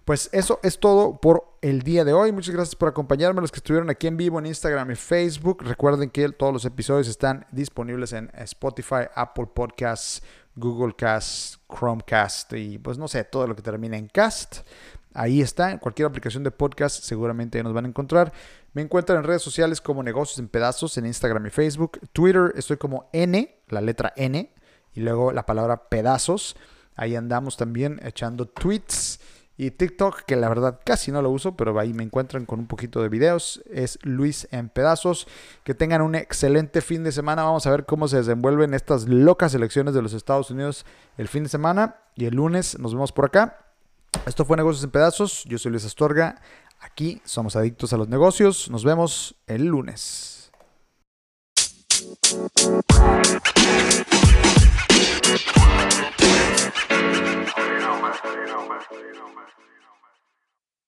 Pues 0.05 0.29
eso 0.33 0.61
es 0.63 0.79
todo 0.79 1.21
por 1.21 1.57
el 1.63 1.83
día 1.83 2.05
de 2.05 2.13
hoy. 2.13 2.31
Muchas 2.31 2.55
gracias 2.55 2.77
por 2.77 2.89
acompañarme, 2.89 3.41
los 3.41 3.51
que 3.51 3.57
estuvieron 3.57 3.91
aquí 3.91 4.07
en 4.07 4.17
vivo 4.17 4.39
en 4.39 4.47
Instagram 4.47 4.91
y 4.91 4.95
Facebook. 4.95 5.63
Recuerden 5.63 6.11
que 6.11 6.29
todos 6.29 6.53
los 6.53 6.65
episodios 6.65 7.09
están 7.09 7.47
disponibles 7.51 8.13
en 8.13 8.31
Spotify, 8.35 9.09
Apple 9.15 9.49
Podcasts, 9.53 10.23
Google 10.55 10.95
Cast, 10.95 11.57
Chromecast 11.69 12.53
y 12.53 12.79
pues 12.79 12.99
no 12.99 13.09
sé, 13.09 13.25
todo 13.25 13.47
lo 13.47 13.57
que 13.57 13.63
termine 13.63 13.97
en 13.97 14.09
cast. 14.09 14.59
Ahí 15.15 15.41
está, 15.41 15.71
en 15.71 15.79
cualquier 15.79 16.07
aplicación 16.07 16.43
de 16.43 16.51
podcast 16.51 17.05
seguramente 17.05 17.63
nos 17.63 17.73
van 17.73 17.85
a 17.85 17.89
encontrar. 17.89 18.33
Me 18.73 18.83
encuentran 18.83 19.19
en 19.19 19.25
redes 19.25 19.43
sociales 19.43 19.81
como 19.81 20.03
Negocios 20.03 20.41
en 20.41 20.49
Pedazos, 20.49 20.99
en 20.99 21.07
Instagram 21.07 21.47
y 21.47 21.51
Facebook. 21.51 22.01
Twitter 22.13 22.53
estoy 22.57 22.77
como 22.77 23.09
N, 23.13 23.57
la 23.69 23.81
letra 23.81 24.13
N, 24.17 24.53
y 24.93 25.01
luego 25.01 25.33
la 25.33 25.47
palabra 25.47 25.89
pedazos. 25.89 26.57
Ahí 26.97 27.15
andamos 27.15 27.57
también 27.57 28.01
echando 28.05 28.47
tweets. 28.47 29.21
Y 29.57 29.71
TikTok, 29.71 30.23
que 30.23 30.35
la 30.35 30.49
verdad 30.49 30.81
casi 30.85 31.13
no 31.13 31.23
lo 31.23 31.31
uso, 31.31 31.57
pero 31.57 31.79
ahí 31.79 31.93
me 31.93 32.03
encuentran 32.03 32.45
con 32.45 32.59
un 32.59 32.67
poquito 32.67 33.01
de 33.01 33.09
videos, 33.09 33.63
es 33.71 34.01
Luis 34.03 34.49
en 34.51 34.69
Pedazos. 34.69 35.29
Que 35.63 35.75
tengan 35.75 36.03
un 36.03 36.17
excelente 36.17 36.81
fin 36.81 37.05
de 37.05 37.13
semana. 37.13 37.45
Vamos 37.45 37.65
a 37.69 37.71
ver 37.71 37.87
cómo 37.87 38.09
se 38.09 38.17
desenvuelven 38.17 38.75
estas 38.75 39.09
locas 39.09 39.55
elecciones 39.55 39.95
de 39.95 40.03
los 40.03 40.13
Estados 40.13 40.51
Unidos 40.51 40.85
el 41.19 41.29
fin 41.29 41.45
de 41.45 41.51
semana. 41.51 41.99
Y 42.17 42.25
el 42.25 42.35
lunes 42.35 42.77
nos 42.81 42.95
vemos 42.95 43.13
por 43.13 43.27
acá. 43.27 43.64
Esto 44.27 44.45
fue 44.45 44.57
Negocios 44.57 44.85
en 44.85 44.91
Pedazos. 44.91 45.45
Yo 45.45 45.59
soy 45.59 45.71
Luis 45.71 45.85
Astorga. 45.85 46.41
Aquí 46.81 47.21
somos 47.25 47.57
adictos 47.57 47.93
a 47.93 47.97
los 47.97 48.09
negocios. 48.09 48.71
Nos 48.71 48.85
vemos 48.85 49.37
el 49.47 49.67
lunes. 49.67 50.51